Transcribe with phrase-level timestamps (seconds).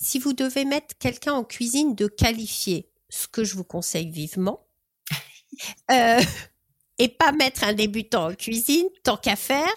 [0.00, 4.66] Si vous devez mettre quelqu'un en cuisine de qualifié, ce que je vous conseille vivement,
[5.90, 6.22] euh,
[6.98, 9.72] et pas mettre un débutant en cuisine, tant qu'à faire.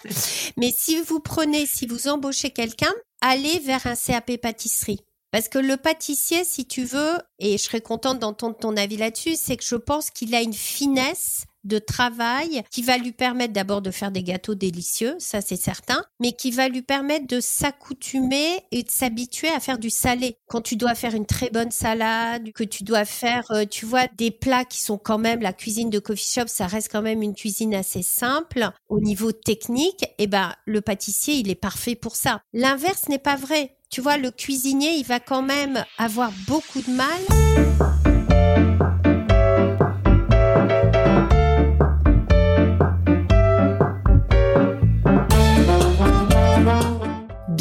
[0.56, 5.00] Mais si vous prenez, si vous embauchez quelqu'un, allez vers un CAP pâtisserie.
[5.30, 9.36] Parce que le pâtissier, si tu veux, et je serais contente d'entendre ton avis là-dessus,
[9.36, 13.82] c'est que je pense qu'il a une finesse de travail qui va lui permettre d'abord
[13.82, 18.60] de faire des gâteaux délicieux, ça c'est certain, mais qui va lui permettre de s'accoutumer
[18.70, 20.36] et de s'habituer à faire du salé.
[20.48, 24.06] Quand tu dois faire une très bonne salade, que tu dois faire, euh, tu vois,
[24.16, 27.22] des plats qui sont quand même la cuisine de coffee shop, ça reste quand même
[27.22, 30.02] une cuisine assez simple au niveau technique.
[30.18, 32.40] Et eh ben, le pâtissier, il est parfait pour ça.
[32.52, 33.76] L'inverse n'est pas vrai.
[33.90, 37.93] Tu vois, le cuisinier, il va quand même avoir beaucoup de mal.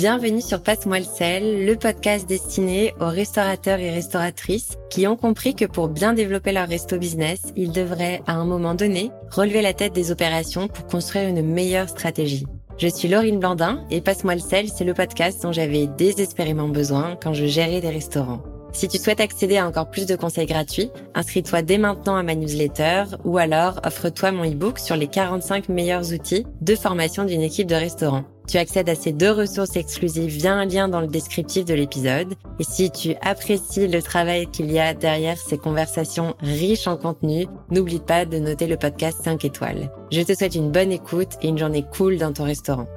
[0.04, 5.56] Bienvenue sur Passe-moi le sel, le podcast destiné aux restaurateurs et restauratrices qui ont compris
[5.56, 9.72] que pour bien développer leur resto business, ils devraient, à un moment donné, relever la
[9.72, 12.46] tête des opérations pour construire une meilleure stratégie.
[12.78, 17.16] Je suis Laurine Blandin et Passe-moi le sel, c'est le podcast dont j'avais désespérément besoin
[17.16, 18.44] quand je gérais des restaurants.
[18.74, 22.36] Si tu souhaites accéder à encore plus de conseils gratuits, inscris-toi dès maintenant à ma
[22.36, 27.68] newsletter ou alors offre-toi mon e-book sur les 45 meilleurs outils de formation d'une équipe
[27.68, 28.26] de restaurant.
[28.48, 32.34] Tu accèdes à ces deux ressources exclusives via un lien dans le descriptif de l'épisode.
[32.60, 37.48] Et si tu apprécies le travail qu'il y a derrière ces conversations riches en contenu,
[37.72, 39.92] n'oublie pas de noter le podcast 5 étoiles.
[40.12, 42.88] Je te souhaite une bonne écoute et une journée cool dans ton restaurant.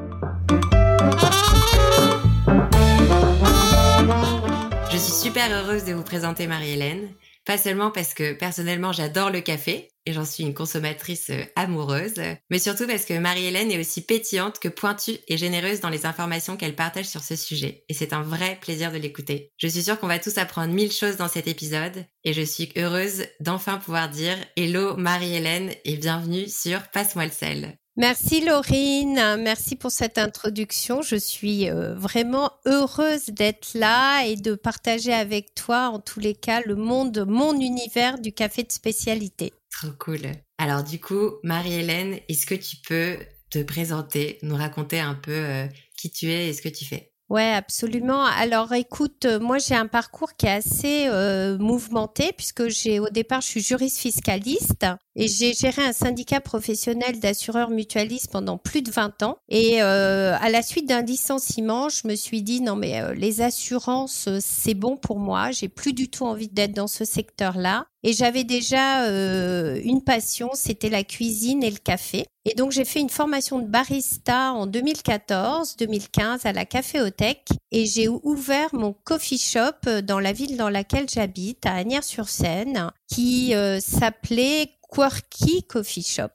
[4.90, 7.08] Je suis super heureuse de vous présenter Marie-Hélène.
[7.44, 12.14] Pas seulement parce que personnellement j'adore le café et j'en suis une consommatrice euh, amoureuse,
[12.48, 16.56] mais surtout parce que Marie-Hélène est aussi pétillante que pointue et généreuse dans les informations
[16.56, 17.84] qu'elle partage sur ce sujet.
[17.88, 19.52] Et c'est un vrai plaisir de l'écouter.
[19.58, 22.72] Je suis sûre qu'on va tous apprendre mille choses dans cet épisode et je suis
[22.76, 27.78] heureuse d'enfin pouvoir dire Hello Marie-Hélène et bienvenue sur Passe-moi le sel.
[27.98, 31.00] Merci Laurine, merci pour cette introduction.
[31.00, 36.34] Je suis euh, vraiment heureuse d'être là et de partager avec toi, en tous les
[36.34, 39.54] cas, le monde, mon univers du café de spécialité.
[39.70, 40.20] Trop cool.
[40.58, 43.16] Alors du coup, Marie-Hélène, est-ce que tu peux
[43.48, 45.66] te présenter, nous raconter un peu euh,
[45.96, 47.14] qui tu es et ce que tu fais?
[47.28, 48.24] Ouais, absolument.
[48.24, 53.08] Alors écoute, euh, moi j'ai un parcours qui est assez euh, mouvementé puisque j'ai au
[53.08, 54.86] départ je suis juriste fiscaliste
[55.16, 59.38] et j'ai géré un syndicat professionnel d'assureurs mutualistes pendant plus de 20 ans.
[59.48, 64.28] Et euh, à la suite d'un licenciement, je me suis dit non mais les assurances
[64.38, 68.44] c'est bon pour moi, j'ai plus du tout envie d'être dans ce secteur-là et j'avais
[68.44, 72.24] déjà une passion, c'était la cuisine et le café.
[72.48, 78.06] Et donc j'ai fait une formation de barista en 2014-2015 à la Caféothèque et j'ai
[78.06, 84.70] ouvert mon coffee shop dans la ville dans laquelle j'habite, à Agnières-sur-Seine, qui euh, s'appelait
[84.88, 86.28] Quirky Coffee Shop.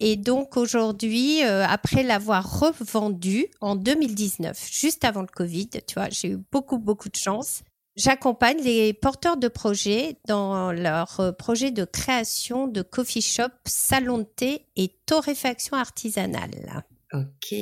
[0.00, 6.08] Et donc aujourd'hui, euh, après l'avoir revendu en 2019, juste avant le Covid, tu vois,
[6.10, 7.62] j'ai eu beaucoup beaucoup de chance.
[7.96, 14.18] J'accompagne les porteurs de projets dans leur euh, projet de création de coffee shop, salon
[14.18, 16.84] de thé et torréfaction artisanale.
[17.12, 17.54] Ok,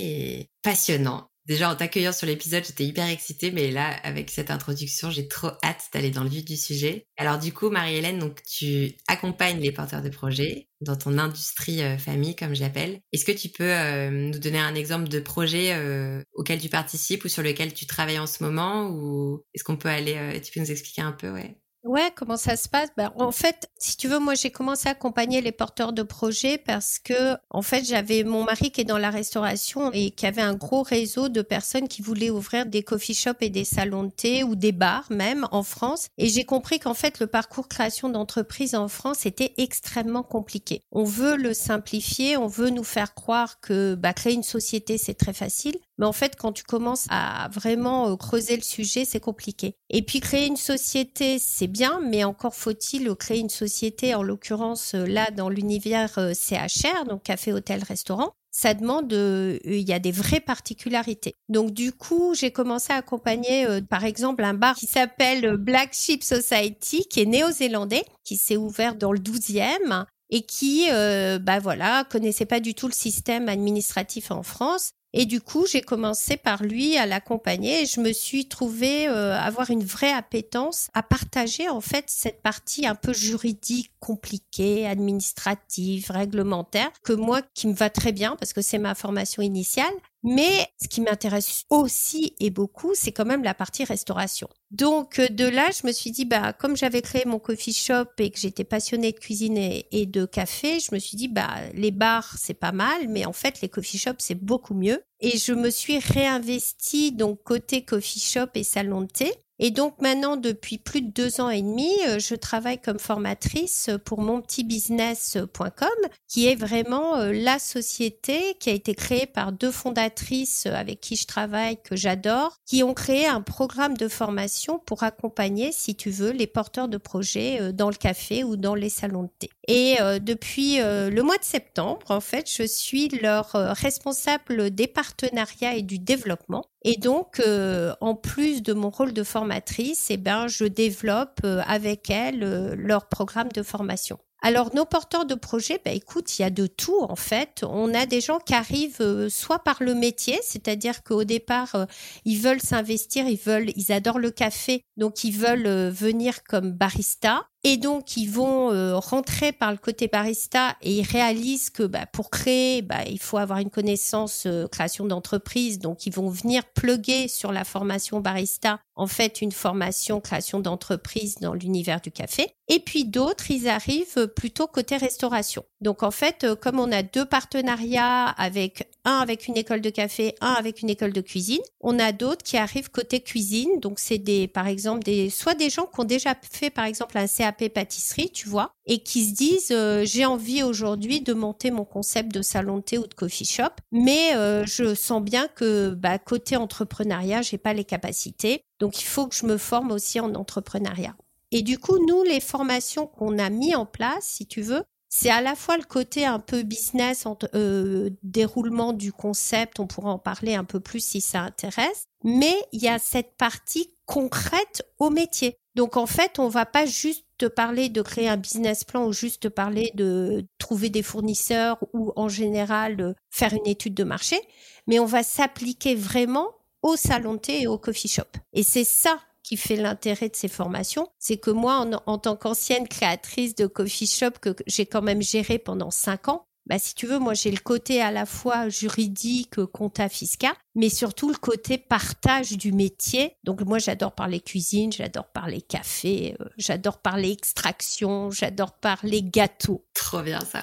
[0.63, 1.30] passionnant.
[1.51, 5.49] Déjà, en t'accueillant sur l'épisode, j'étais hyper excitée, mais là, avec cette introduction, j'ai trop
[5.65, 7.09] hâte d'aller dans le vif du sujet.
[7.17, 11.99] Alors du coup, Marie-Hélène, donc tu accompagnes les porteurs de projets dans ton industrie euh,
[11.99, 13.01] famille, comme je l'appelle.
[13.13, 17.25] Est-ce que tu peux euh, nous donner un exemple de projet euh, auquel tu participes
[17.25, 20.61] ou sur lequel tu travailles en ce moment, ou est-ce qu'on peut aller, tu peux
[20.61, 21.60] nous expliquer un peu, ouais?
[21.91, 22.89] Ouais, comment ça se passe?
[22.97, 26.57] Ben, En fait, si tu veux, moi j'ai commencé à accompagner les porteurs de projets
[26.57, 30.41] parce que, en fait, j'avais mon mari qui est dans la restauration et qui avait
[30.41, 34.11] un gros réseau de personnes qui voulaient ouvrir des coffee shops et des salons de
[34.11, 36.07] thé ou des bars même en France.
[36.17, 40.85] Et j'ai compris qu'en fait, le parcours création d'entreprise en France était extrêmement compliqué.
[40.93, 45.15] On veut le simplifier, on veut nous faire croire que bah, créer une société c'est
[45.15, 49.21] très facile, mais en fait, quand tu commences à vraiment euh, creuser le sujet, c'est
[49.21, 49.75] compliqué.
[49.91, 54.95] Et puis créer une société, c'est bien, mais encore faut-il créer une société, en l'occurrence
[54.95, 58.33] euh, là dans l'univers euh, CHR, donc café, hôtel, restaurant.
[58.51, 61.35] Ça demande, il y a des vraies particularités.
[61.49, 66.25] Donc du coup, j'ai commencé à accompagner, par exemple, un bar qui s'appelle Black Sheep
[66.25, 72.45] Society, qui est néo-zélandais, qui s'est ouvert dans le 12e et qui, bah voilà, connaissait
[72.45, 76.97] pas du tout le système administratif en France et du coup, j'ai commencé par lui
[76.97, 81.81] à l'accompagner et je me suis trouvée euh, avoir une vraie appétence à partager en
[81.81, 88.13] fait cette partie un peu juridique, compliquée, administrative, réglementaire, que moi qui me va très
[88.13, 93.13] bien parce que c'est ma formation initiale, mais ce qui m'intéresse aussi et beaucoup, c'est
[93.13, 94.49] quand même la partie restauration.
[94.71, 98.07] Donc euh, de là, je me suis dit, bah comme j'avais créé mon coffee shop
[98.19, 101.91] et que j'étais passionnée de cuisine et, de café, je me suis dit, bah les
[101.91, 105.03] bars c'est pas mal, mais en fait les coffee shops c'est beaucoup mieux.
[105.21, 109.33] Et je me suis réinvestie donc côté coffee shop et salon de thé.
[109.63, 113.91] Et donc maintenant, depuis plus de deux ans et demi, euh, je travaille comme formatrice
[114.07, 115.89] pour mon petit business.com,
[116.29, 121.15] qui est vraiment euh, la société qui a été créée par deux fondatrices avec qui
[121.15, 126.09] je travaille, que j'adore, qui ont créé un programme de formation pour accompagner, si tu
[126.09, 129.51] veux, les porteurs de projets euh, dans le café ou dans les salons de thé.
[129.69, 135.83] Et depuis le mois de septembre, en fait, je suis leur responsable des partenariats et
[135.83, 136.65] du développement.
[136.83, 141.63] Et donc, euh, en plus de mon rôle de formatrice, eh ben, je développe euh,
[141.67, 144.19] avec elles euh, leur programme de formation.
[144.43, 147.63] Alors nos porteurs de projets, bah écoute, il y a de tout en fait.
[147.63, 151.77] On a des gens qui arrivent soit par le métier, c'est-à-dire qu'au départ
[152.25, 157.51] ils veulent s'investir, ils veulent, ils adorent le café, donc ils veulent venir comme barista.
[157.63, 162.07] Et donc, ils vont euh, rentrer par le côté barista et ils réalisent que bah,
[162.07, 165.79] pour créer, bah, il faut avoir une connaissance euh, création d'entreprise.
[165.79, 171.37] Donc, ils vont venir pluguer sur la formation barista, en fait, une formation création d'entreprise
[171.37, 172.51] dans l'univers du café.
[172.69, 175.65] Et puis d'autres, ils arrivent plutôt côté restauration.
[175.83, 179.91] Donc, en fait, euh, comme on a deux partenariats avec un avec une école de
[179.91, 181.61] café, un avec une école de cuisine.
[181.81, 185.71] On a d'autres qui arrivent côté cuisine, donc c'est des, par exemple, des, soit des
[185.71, 189.35] gens qui ont déjà fait, par exemple, un CAP pâtisserie, tu vois, et qui se
[189.35, 193.15] disent, euh, j'ai envie aujourd'hui de monter mon concept de salon de thé ou de
[193.15, 198.65] coffee shop, mais euh, je sens bien que, bah, côté entrepreneuriat, j'ai pas les capacités,
[198.79, 201.15] donc il faut que je me forme aussi en entrepreneuriat.
[201.53, 205.29] Et du coup, nous, les formations qu'on a mis en place, si tu veux, c'est
[205.29, 210.19] à la fois le côté un peu business, euh, déroulement du concept, on pourra en
[210.19, 215.11] parler un peu plus si ça intéresse, mais il y a cette partie concrète au
[215.11, 215.57] métier.
[215.75, 219.13] Donc en fait, on va pas juste te parler de créer un business plan ou
[219.13, 224.41] juste te parler de trouver des fournisseurs ou en général faire une étude de marché,
[224.87, 226.49] mais on va s'appliquer vraiment
[226.83, 228.31] au salon de thé et au coffee shop.
[228.53, 232.89] Et c'est ça qui fait l'intérêt de ces formations, c'est que moi, en, tant qu'ancienne
[232.89, 237.07] créatrice de coffee shop que j'ai quand même géré pendant cinq ans, bah, si tu
[237.07, 241.79] veux, moi j'ai le côté à la fois juridique, compta, fiscal, mais surtout le côté
[241.79, 243.35] partage du métier.
[243.43, 249.85] Donc moi j'adore parler cuisine, j'adore parler café, euh, j'adore parler extraction, j'adore parler gâteau.
[249.95, 250.63] Trop bien ça.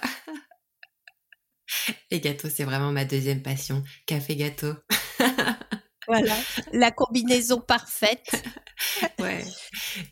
[2.11, 3.83] Les gâteaux, c'est vraiment ma deuxième passion.
[4.05, 4.73] Café gâteau.
[6.07, 6.35] voilà,
[6.73, 8.31] la combinaison parfaite.
[9.19, 9.43] ouais.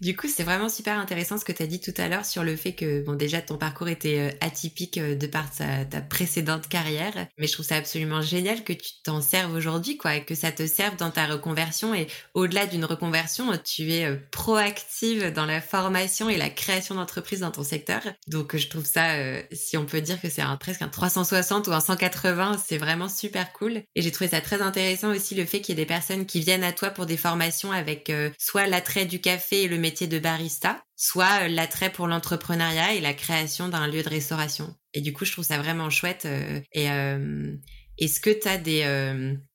[0.01, 2.43] Du coup, c'est vraiment super intéressant ce que tu as dit tout à l'heure sur
[2.43, 6.67] le fait que, bon, déjà, ton parcours était euh, atypique euh, de par ta, précédente
[6.67, 10.35] carrière, mais je trouve ça absolument génial que tu t'en serves aujourd'hui, quoi, et que
[10.35, 11.93] ça te serve dans ta reconversion.
[11.93, 17.41] Et au-delà d'une reconversion, tu es euh, proactive dans la formation et la création d'entreprises
[17.41, 18.01] dans ton secteur.
[18.27, 19.15] Donc, je trouve ça,
[19.51, 23.09] si on peut dire que c'est un, presque un 360 ou un 180, c'est vraiment
[23.09, 23.83] super cool.
[23.95, 26.39] Et j'ai trouvé ça très intéressant aussi le fait qu'il y ait des personnes qui
[26.41, 30.19] viennent à toi pour des formations avec soit l'attrait du café et le métier de
[30.19, 34.75] barista, soit euh, l'attrait pour l'entrepreneuriat et la création d'un lieu de restauration.
[34.93, 36.25] Et du coup, je trouve ça vraiment chouette.
[36.25, 37.53] Euh, et euh,
[37.97, 38.83] est-ce que tu as des...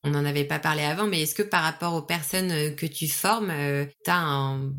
[0.03, 3.07] on n'en avait pas parlé avant, mais est-ce que par rapport aux personnes que tu
[3.07, 3.53] formes,
[4.03, 4.73] tu as un,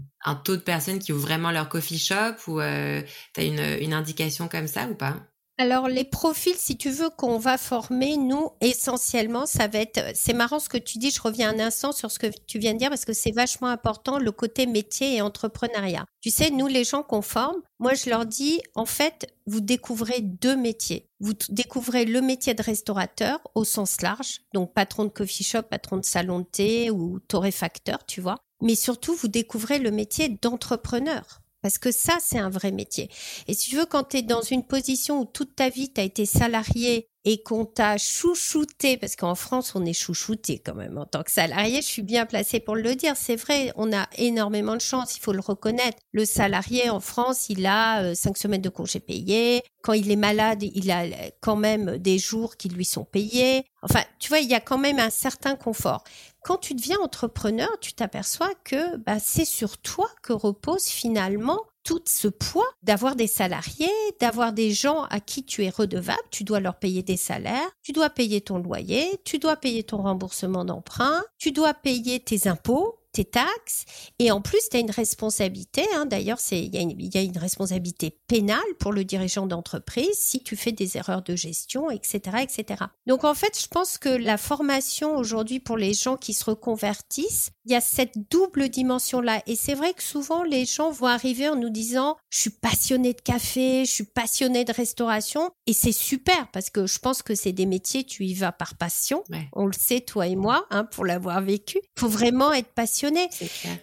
[0.44, 4.66] taux de personnes qui ouvrent vraiment leur coffee shop ou tu as une indication comme
[4.66, 5.31] ça ou pas?
[5.62, 10.34] Alors les profils, si tu veux, qu'on va former, nous, essentiellement, ça va être, c'est
[10.34, 12.80] marrant ce que tu dis, je reviens un instant sur ce que tu viens de
[12.80, 16.06] dire parce que c'est vachement important, le côté métier et entrepreneuriat.
[16.20, 20.22] Tu sais, nous, les gens qu'on forme, moi, je leur dis, en fait, vous découvrez
[20.22, 21.08] deux métiers.
[21.20, 25.98] Vous découvrez le métier de restaurateur au sens large, donc patron de coffee shop, patron
[25.98, 28.40] de salon de thé ou torréfacteur, tu vois.
[28.64, 31.41] Mais surtout, vous découvrez le métier d'entrepreneur.
[31.62, 33.10] Parce que ça, c'est un vrai métier.
[33.48, 36.02] Et si tu veux, quand tu es dans une position où toute ta vie, tu
[36.02, 40.98] as été salarié et qu'on t'a chouchouté, parce qu'en France, on est chouchouté quand même
[40.98, 43.16] en tant que salarié, je suis bien placée pour le dire.
[43.16, 45.98] C'est vrai, on a énormément de chance, il faut le reconnaître.
[46.12, 49.62] Le salarié en France, il a euh, cinq semaines de congés payés.
[49.84, 51.06] Quand il est malade, il a
[51.42, 53.66] quand même des jours qui lui sont payés.
[53.84, 56.04] Enfin, tu vois, il y a quand même un certain confort.
[56.44, 62.02] Quand tu deviens entrepreneur, tu t'aperçois que bah, c'est sur toi que repose finalement tout
[62.08, 66.60] ce poids d'avoir des salariés, d'avoir des gens à qui tu es redevable, tu dois
[66.60, 71.24] leur payer des salaires, tu dois payer ton loyer, tu dois payer ton remboursement d'emprunt,
[71.38, 73.86] tu dois payer tes impôts, tes taxes.
[74.20, 76.74] Et en plus tu as une responsabilité hein, d'ailleurs c'est il
[77.14, 81.36] y, a une responsabilité pénale pour le dirigeant d'entreprise si tu fais des erreurs de
[81.36, 86.18] gestion etc etc donc en fait je pense que la formation aujourd'hui pour les gens
[86.18, 90.44] qui se reconvertissent il y a cette double dimension là et c'est vrai que souvent
[90.44, 94.64] les gens vont arriver en nous disant je suis passionné de café je suis passionné
[94.64, 98.34] de restauration et c'est super parce que je pense que c'est des métiers tu y
[98.34, 99.24] vas par passion.
[99.54, 101.80] On le sait toi et moi hein, pour l'avoir vécu.
[101.98, 103.01] Faut vraiment être passionné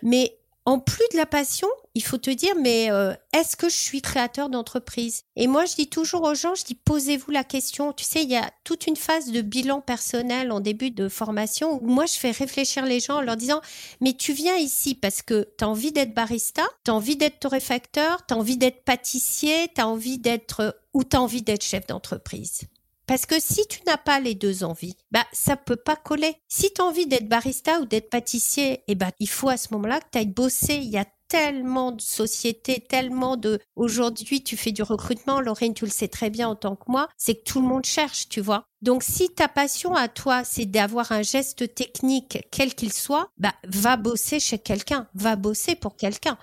[0.02, 3.74] mais en plus de la passion, il faut te dire, mais euh, est-ce que je
[3.74, 5.24] suis créateur d'entreprise?
[5.34, 7.94] Et moi, je dis toujours aux gens, je dis, posez-vous la question.
[7.94, 11.82] Tu sais, il y a toute une phase de bilan personnel en début de formation
[11.82, 13.62] où moi, je fais réfléchir les gens en leur disant,
[14.02, 17.40] mais tu viens ici parce que tu as envie d'être barista, tu as envie d'être
[17.40, 21.64] torréfacteur, tu as envie d'être pâtissier, tu as envie d'être ou tu as envie d'être
[21.64, 22.68] chef d'entreprise?
[23.08, 26.36] Parce que si tu n'as pas les deux envies, bah ça peut pas coller.
[26.46, 29.68] Si tu as envie d'être barista ou d'être pâtissier, eh ben il faut à ce
[29.72, 30.74] moment-là que tu ailles bosser.
[30.74, 33.60] Y a tellement de sociétés, tellement de...
[33.76, 37.08] Aujourd'hui, tu fais du recrutement, Lorraine, tu le sais très bien en tant que moi,
[37.16, 38.64] c'est que tout le monde cherche, tu vois.
[38.80, 43.54] Donc, si ta passion à toi, c'est d'avoir un geste technique, quel qu'il soit, bah,
[43.66, 46.38] va bosser chez quelqu'un, va bosser pour quelqu'un.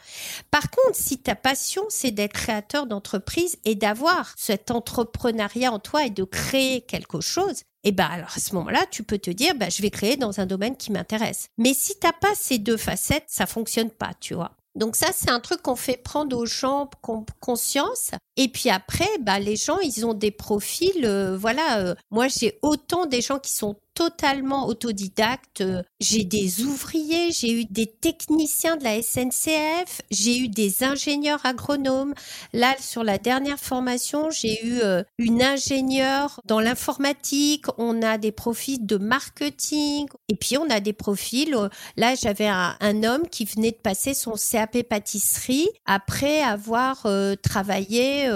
[0.51, 6.05] Par contre, si ta passion, c'est d'être créateur d'entreprise et d'avoir cet entrepreneuriat en toi
[6.05, 9.55] et de créer quelque chose, eh ben alors à ce moment-là, tu peux te dire,
[9.55, 11.47] bah, je vais créer dans un domaine qui m'intéresse.
[11.57, 14.57] Mais si t'as pas ces deux facettes, ça fonctionne pas, tu vois.
[14.75, 16.89] Donc ça, c'est un truc qu'on fait prendre aux gens
[17.39, 18.11] conscience.
[18.35, 21.05] Et puis après, bah, les gens, ils ont des profils.
[21.05, 25.63] Euh, voilà, euh, moi j'ai autant des gens qui sont totalement autodidacte.
[26.01, 32.13] J'ai des ouvriers, j'ai eu des techniciens de la SNCF, j'ai eu des ingénieurs agronomes.
[32.53, 37.65] Là, sur la dernière formation, j'ai eu euh, une ingénieure dans l'informatique.
[37.77, 40.07] On a des profils de marketing.
[40.27, 41.55] Et puis, on a des profils.
[41.55, 47.35] Euh, là, j'avais un, homme qui venait de passer son CAP pâtisserie après avoir euh,
[47.35, 48.27] travaillé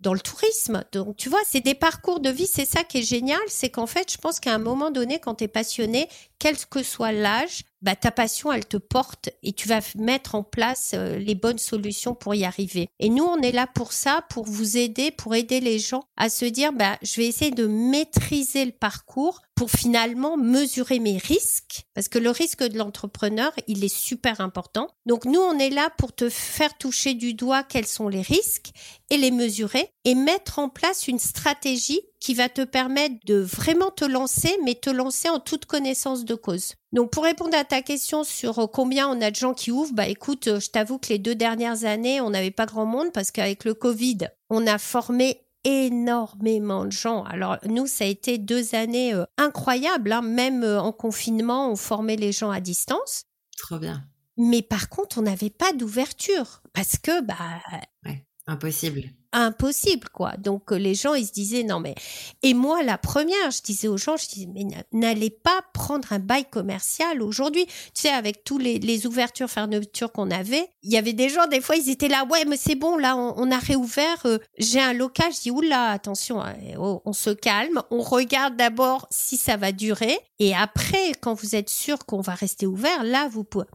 [0.00, 0.84] dans le tourisme.
[0.92, 2.46] Donc, tu vois, c'est des parcours de vie.
[2.46, 3.40] C'est ça qui est génial.
[3.48, 6.08] C'est qu'en fait, je pense qu'à un moment donné, quand tu es passionné,
[6.38, 10.42] quel que soit l'âge, bah, ta passion, elle te porte et tu vas mettre en
[10.42, 12.88] place euh, les bonnes solutions pour y arriver.
[12.98, 16.28] Et nous, on est là pour ça, pour vous aider, pour aider les gens à
[16.28, 21.86] se dire, bah, je vais essayer de maîtriser le parcours pour finalement mesurer mes risques,
[21.94, 24.88] parce que le risque de l'entrepreneur, il est super important.
[25.06, 28.72] Donc nous, on est là pour te faire toucher du doigt quels sont les risques
[29.08, 33.90] et les mesurer et mettre en place une stratégie qui va te permettre de vraiment
[33.90, 36.74] te lancer, mais te lancer en toute connaissance de cause.
[36.92, 39.92] Donc pour répondre à ta question sur euh, combien on a de gens qui ouvrent,
[39.92, 43.12] bah écoute, euh, je t'avoue que les deux dernières années, on n'avait pas grand monde
[43.12, 44.18] parce qu'avec le Covid,
[44.50, 47.24] on a formé énormément de gens.
[47.24, 50.12] Alors nous, ça a été deux années euh, incroyables.
[50.12, 50.22] Hein.
[50.22, 53.24] Même en confinement, on formait les gens à distance.
[53.58, 54.04] Trop bien.
[54.36, 57.34] Mais par contre, on n'avait pas d'ouverture parce que bah
[58.04, 60.32] ouais, impossible impossible quoi.
[60.38, 61.94] Donc euh, les gens ils se disaient non mais
[62.42, 66.18] et moi la première je disais aux gens je disais mais n'allez pas prendre un
[66.18, 67.66] bail commercial aujourd'hui.
[67.66, 71.60] Tu sais avec tous les, ouvertures fermetures qu'on avait, il y avait des gens des
[71.60, 74.94] fois ils étaient là ouais mais c'est bon là on, a réouvert euh, j'ai un
[74.94, 79.56] local je dis oula attention hein, oh, on se calme, on regarde d'abord si ça
[79.56, 83.66] va durer et après quand vous êtes sûr qu'on va rester ouvert là vous pouvez.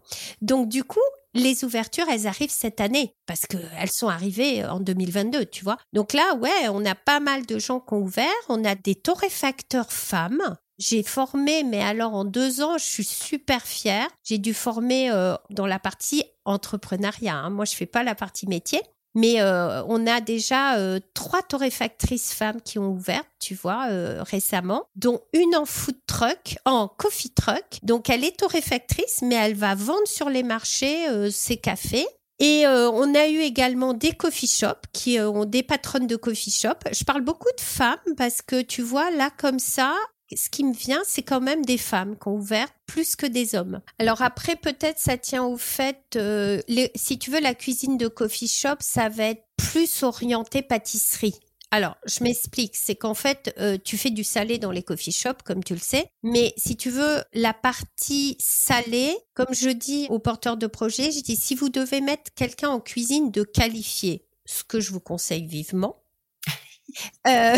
[0.41, 0.99] Donc du coup
[1.33, 5.77] les ouvertures, elles arrivent cette année parce qu'elles sont arrivées en 2022, tu vois.
[5.93, 8.27] Donc là, ouais, on a pas mal de gens qui ont ouvert.
[8.49, 10.57] On a des torréfacteurs femmes.
[10.77, 14.07] J'ai formé, mais alors en deux ans, je suis super fière.
[14.23, 17.35] J'ai dû former euh, dans la partie entrepreneuriat.
[17.35, 17.49] Hein.
[17.51, 18.81] Moi, je fais pas la partie métier.
[19.13, 24.23] Mais euh, on a déjà euh, trois torréfactrices femmes qui ont ouvert, tu vois, euh,
[24.23, 27.79] récemment, dont une en food truck, en coffee truck.
[27.83, 32.07] Donc elle est torréfactrice, mais elle va vendre sur les marchés ses cafés.
[32.39, 36.73] Et on a eu également des coffee shops qui ont des patronnes de coffee shop.
[36.91, 39.93] Je parle beaucoup de femmes parce que tu vois là comme ça,
[40.35, 43.55] ce qui me vient, c'est quand même des femmes qui ont ouvert plus que des
[43.55, 43.81] hommes.
[43.99, 46.61] Alors après, peut-être ça tient au fait, euh,
[46.95, 51.39] si tu veux, la cuisine de coffee shop, ça va être plus orienté pâtisserie.
[51.73, 55.41] Alors, je m'explique, c'est qu'en fait, euh, tu fais du salé dans les coffee shops,
[55.45, 60.19] comme tu le sais, mais si tu veux, la partie salée, comme je dis aux
[60.19, 64.65] porteurs de projet, je dis, si vous devez mettre quelqu'un en cuisine de qualifié, ce
[64.65, 66.03] que je vous conseille vivement,
[67.27, 67.55] euh,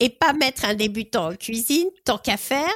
[0.00, 2.74] et pas mettre un débutant en cuisine, tant qu'à faire.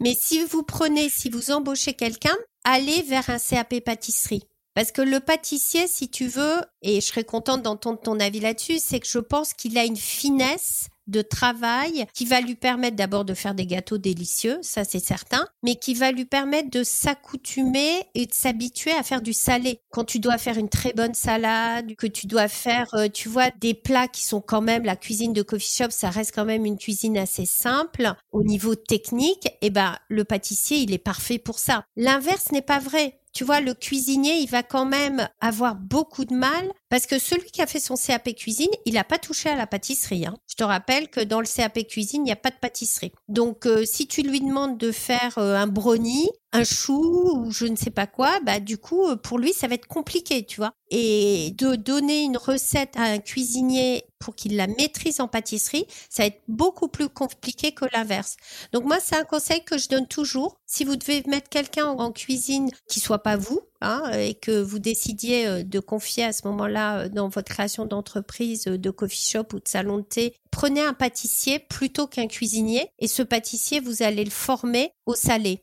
[0.00, 4.44] Mais si vous prenez, si vous embauchez quelqu'un, allez vers un CAP pâtisserie.
[4.74, 8.78] Parce que le pâtissier, si tu veux, et je serais contente d'entendre ton avis là-dessus,
[8.78, 13.24] c'est que je pense qu'il a une finesse de travail qui va lui permettre d'abord
[13.24, 18.04] de faire des gâteaux délicieux, ça c'est certain, mais qui va lui permettre de s'accoutumer
[18.14, 19.80] et de s'habituer à faire du salé.
[19.90, 23.50] Quand tu dois faire une très bonne salade, que tu dois faire, euh, tu vois,
[23.60, 26.64] des plats qui sont quand même la cuisine de coffee shop, ça reste quand même
[26.64, 31.38] une cuisine assez simple au niveau technique, et eh ben le pâtissier, il est parfait
[31.38, 31.84] pour ça.
[31.96, 36.34] L'inverse n'est pas vrai tu vois, le cuisinier, il va quand même avoir beaucoup de
[36.34, 39.56] mal parce que celui qui a fait son CAP cuisine, il n'a pas touché à
[39.56, 40.26] la pâtisserie.
[40.26, 40.34] Hein.
[40.48, 43.12] Je te rappelle que dans le CAP cuisine, il n'y a pas de pâtisserie.
[43.28, 47.66] Donc, euh, si tu lui demandes de faire euh, un brownie, un chou ou je
[47.66, 50.56] ne sais pas quoi, bah du coup, euh, pour lui, ça va être compliqué, tu
[50.58, 50.72] vois.
[50.90, 56.22] Et de donner une recette à un cuisinier pour qu'il la maîtrise en pâtisserie, ça
[56.22, 58.36] va être beaucoup plus compliqué que l'inverse.
[58.72, 60.60] Donc moi, c'est un conseil que je donne toujours.
[60.66, 64.78] Si vous devez mettre quelqu'un en cuisine qui soit pas vous, hein, et que vous
[64.78, 69.46] décidiez euh, de confier à ce moment-là euh, dans votre création d'entreprise, de coffee shop
[69.52, 74.02] ou de salon de thé, prenez un pâtissier plutôt qu'un cuisinier et ce pâtissier, vous
[74.02, 75.60] allez le former au salé.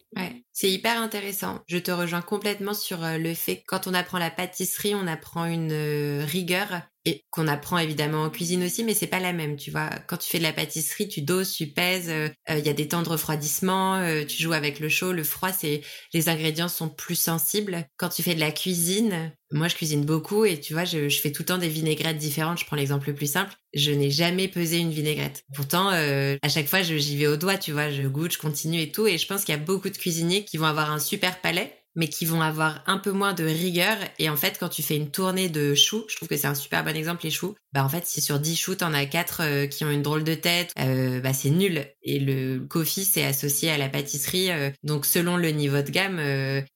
[0.51, 1.59] C'est hyper intéressant.
[1.67, 5.07] Je te rejoins complètement sur euh, le fait que quand on apprend la pâtisserie, on
[5.07, 6.81] apprend une rigueur
[7.31, 9.89] qu'on apprend évidemment en cuisine aussi, mais c'est pas la même, tu vois.
[10.07, 12.87] Quand tu fais de la pâtisserie, tu doses, tu pèses, euh, il y a des
[12.87, 15.81] temps de refroidissement, euh, tu joues avec le chaud, le froid, c'est
[16.13, 17.85] les ingrédients sont plus sensibles.
[17.97, 21.31] Quand tu fais de la cuisine, moi je cuisine beaucoup et tu vois, je, fais
[21.31, 22.59] tout le temps des vinaigrettes différentes.
[22.59, 23.53] Je prends l'exemple le plus simple.
[23.73, 25.43] Je n'ai jamais pesé une vinaigrette.
[25.53, 28.81] Pourtant, euh, à chaque fois, j'y vais au doigt, tu vois, je goûte, je continue
[28.81, 29.07] et tout.
[29.07, 31.78] Et je pense qu'il y a beaucoup de cuisiniers qui vont avoir un super palais
[31.99, 33.97] mais qui vont avoir un peu moins de rigueur.
[34.19, 36.55] Et en fait, quand tu fais une tournée de choux, je trouve que c'est un
[36.55, 37.55] super bon exemple, les choux.
[37.73, 40.23] Bah, en fait, si sur 10 choux, t'en as 4 euh, qui ont une drôle
[40.23, 41.85] de tête, euh, bah, c'est nul.
[42.01, 44.49] Et le coffee, c'est associé à la pâtisserie.
[44.49, 46.21] Euh, donc, selon le niveau de gamme,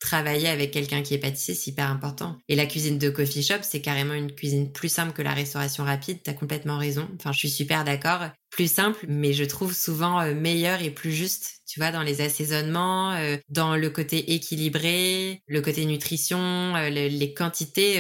[0.02, 2.38] travailler avec quelqu'un qui est pâtissier, c'est hyper important.
[2.50, 5.86] Et la cuisine de coffee shop, c'est carrément une cuisine plus simple que la restauration
[5.86, 6.20] rapide.
[6.22, 7.08] T'as complètement raison.
[7.18, 11.12] Enfin, je suis super d'accord plus simple, mais je trouve souvent euh, meilleur et plus
[11.12, 16.90] juste, tu vois, dans les assaisonnements, euh, dans le côté équilibré, le côté nutrition, euh,
[16.90, 18.00] les quantités.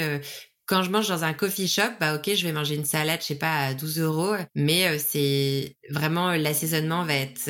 [0.65, 3.27] quand je mange dans un coffee shop, bah ok, je vais manger une salade, je
[3.27, 7.49] sais pas, à 12 euros, mais c'est vraiment l'assaisonnement va être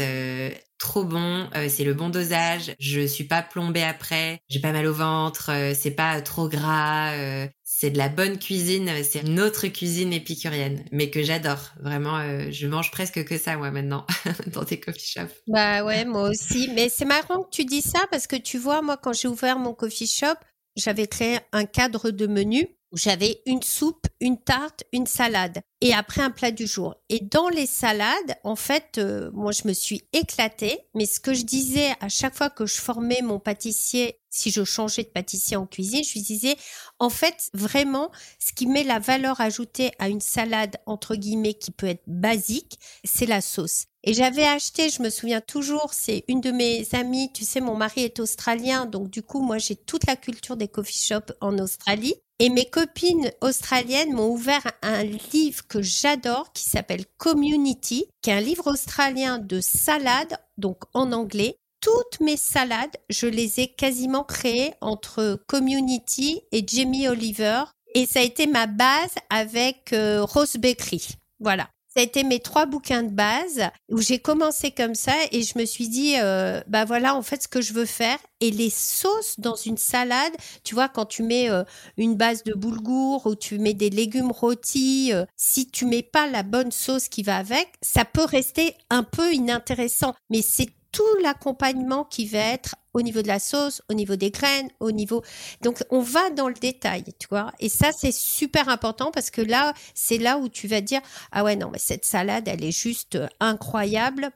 [0.83, 4.85] trop bon, euh, c'est le bon dosage, je suis pas plombée après, j'ai pas mal
[4.85, 9.39] au ventre, euh, c'est pas trop gras, euh, c'est de la bonne cuisine, c'est une
[9.39, 11.71] autre cuisine épicurienne, mais que j'adore.
[11.79, 12.19] Vraiment,
[12.51, 14.05] je mange presque que ça moi maintenant
[14.47, 15.33] dans tes coffee shops.
[15.47, 16.69] Bah ouais, moi aussi.
[16.75, 19.59] Mais c'est marrant que tu dis ça parce que tu vois, moi quand j'ai ouvert
[19.59, 20.35] mon coffee shop,
[20.75, 26.21] j'avais créé un cadre de menu j'avais une soupe, une tarte, une salade et après
[26.21, 26.95] un plat du jour.
[27.09, 31.33] Et dans les salades, en fait, euh, moi je me suis éclatée, mais ce que
[31.33, 35.57] je disais à chaque fois que je formais mon pâtissier, si je changeais de pâtissier
[35.57, 36.55] en cuisine, je lui disais
[36.99, 41.71] en fait vraiment ce qui met la valeur ajoutée à une salade entre guillemets qui
[41.71, 43.85] peut être basique, c'est la sauce.
[44.05, 47.75] Et j'avais acheté, je me souviens toujours, c'est une de mes amies, tu sais, mon
[47.75, 51.57] mari est australien, donc du coup, moi, j'ai toute la culture des coffee shops en
[51.57, 52.15] Australie.
[52.43, 58.33] Et mes copines australiennes m'ont ouvert un livre que j'adore qui s'appelle Community, qui est
[58.33, 61.55] un livre australien de salades, donc en anglais.
[61.79, 67.63] Toutes mes salades, je les ai quasiment créées entre Community et Jamie Oliver.
[67.95, 71.11] Et ça a été ma base avec euh, Rose Bakery.
[71.39, 71.69] Voilà.
[71.95, 75.59] Ça a été mes trois bouquins de base où j'ai commencé comme ça et je
[75.59, 78.17] me suis dit, euh, bah voilà, en fait, ce que je veux faire.
[78.41, 81.63] Et les sauces dans une salade, tu vois, quand tu mets euh,
[81.97, 86.27] une base de boulgour ou tu mets des légumes rôtis, euh, si tu mets pas
[86.27, 90.15] la bonne sauce qui va avec, ça peut rester un peu inintéressant.
[90.31, 94.31] Mais c'est tout l'accompagnement qui va être au niveau de la sauce, au niveau des
[94.31, 95.23] graines, au niveau.
[95.61, 97.51] Donc, on va dans le détail, tu vois.
[97.59, 101.01] Et ça, c'est super important parce que là, c'est là où tu vas dire,
[101.31, 104.29] ah ouais, non, mais cette salade, elle est juste incroyable.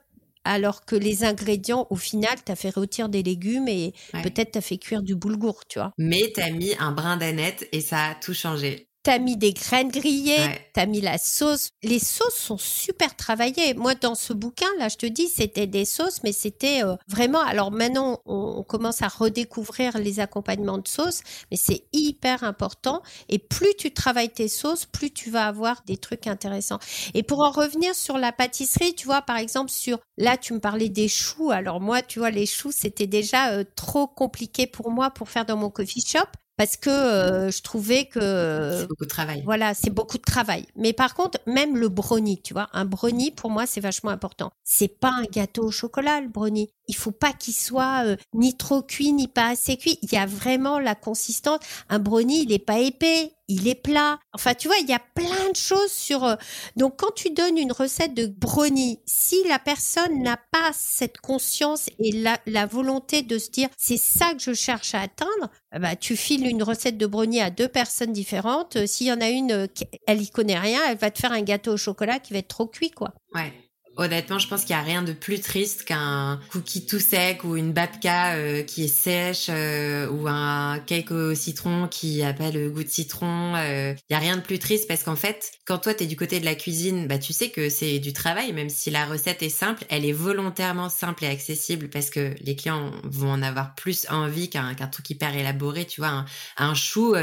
[0.44, 3.92] Alors que les ingrédients, au final, tu as fait rôtir des légumes et
[4.22, 5.92] peut-être tu as fait cuire du boulgour, tu vois.
[5.98, 9.52] Mais tu as mis un brin d'aneth et ça a tout changé t'as mis des
[9.52, 11.70] graines grillées, t'as mis la sauce.
[11.82, 13.74] Les sauces sont super travaillées.
[13.74, 17.40] Moi, dans ce bouquin, là, je te dis, c'était des sauces, mais c'était euh, vraiment.
[17.40, 23.02] Alors maintenant, on, commence à redécouvrir les accompagnements de sauces, mais c'est hyper important.
[23.28, 26.78] Et plus tu travailles tes sauces, plus tu vas avoir des trucs intéressants.
[27.14, 30.60] Et pour en revenir sur la pâtisserie, tu vois, par exemple, sur là, tu me
[30.60, 31.50] parlais des choux.
[31.50, 35.46] Alors moi, tu vois, les choux, c'était déjà euh, trop compliqué pour moi pour faire
[35.46, 36.28] dans mon coffee shop
[36.58, 39.42] parce que euh, je trouvais que c'est beaucoup de travail.
[39.46, 40.66] Voilà, c'est beaucoup de travail.
[40.76, 44.50] Mais par contre, même le brownie, tu vois, un brownie pour moi c'est vachement important.
[44.64, 46.70] C'est pas un gâteau au chocolat le brownie.
[46.88, 49.98] Il faut pas qu'il soit euh, ni trop cuit ni pas assez cuit.
[50.02, 51.60] Il y a vraiment la consistance.
[51.88, 54.20] Un brownie, il est pas épais, il est plat.
[54.32, 56.24] Enfin, tu vois, il y a plein de choses sur.
[56.24, 56.36] Euh,
[56.76, 61.88] donc, quand tu donnes une recette de brownie, si la personne n'a pas cette conscience
[61.98, 66.16] et la, volonté de se dire c'est ça que je cherche à atteindre, bah, tu
[66.16, 68.76] files une recette de brownie à deux personnes différentes.
[68.76, 69.68] Euh, s'il y en a une,
[70.06, 72.48] elle y connaît rien, elle va te faire un gâteau au chocolat qui va être
[72.48, 73.14] trop cuit, quoi.
[73.34, 73.52] Ouais.
[73.98, 77.56] Honnêtement, je pense qu'il y a rien de plus triste qu'un cookie tout sec ou
[77.56, 82.52] une babka euh, qui est sèche euh, ou un cake au citron qui a pas
[82.52, 83.56] le goût de citron.
[83.56, 86.14] Euh, il y a rien de plus triste parce qu'en fait, quand toi t'es du
[86.14, 88.52] côté de la cuisine, bah tu sais que c'est du travail.
[88.52, 92.54] Même si la recette est simple, elle est volontairement simple et accessible parce que les
[92.54, 95.86] clients vont en avoir plus envie qu'un qu'un truc hyper élaboré.
[95.86, 96.24] Tu vois,
[96.56, 97.16] un, chou,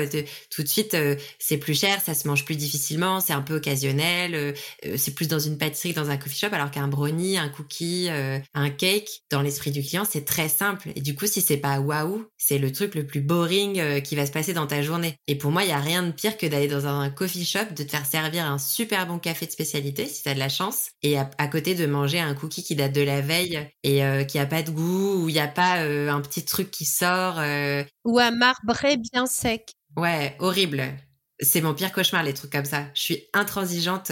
[0.53, 0.97] tout de suite,
[1.39, 4.53] c'est plus cher, ça se mange plus difficilement, c'est un peu occasionnel,
[4.97, 6.49] c'est plus dans une pâtisserie que dans un coffee shop.
[6.71, 10.89] Qu'un brownie, un cookie, euh, un cake, dans l'esprit du client, c'est très simple.
[10.95, 14.15] Et du coup, si c'est pas waouh, c'est le truc le plus boring euh, qui
[14.15, 15.15] va se passer dans ta journée.
[15.28, 17.73] Et pour moi, il y a rien de pire que d'aller dans un coffee shop,
[17.75, 20.89] de te faire servir un super bon café de spécialité, si t'as de la chance,
[21.01, 24.39] et à, côté de manger un cookie qui date de la veille et euh, qui
[24.39, 27.36] a pas de goût, ou il y a pas un petit truc qui sort.
[28.04, 29.73] Ou un marbré bien sec.
[29.95, 30.84] Ouais, horrible.
[31.39, 32.86] C'est mon pire cauchemar, les trucs comme ça.
[32.93, 34.12] Je suis intransigeante.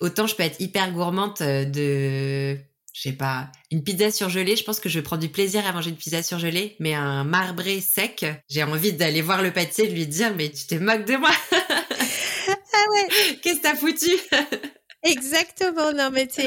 [0.00, 2.58] Autant je peux être hyper gourmande euh, de,
[2.94, 4.56] je sais pas, une pizza surgelée.
[4.56, 7.24] Je pense que je vais prendre du plaisir à manger une pizza surgelée, mais un
[7.24, 10.74] marbré sec, j'ai envie d'aller voir le pâtissier et de lui dire, mais tu te
[10.76, 11.30] moques de moi.
[11.52, 13.36] ah ouais.
[13.42, 14.10] Qu'est-ce que t'as foutu?
[15.02, 15.92] Exactement.
[15.92, 16.42] Non, mais tu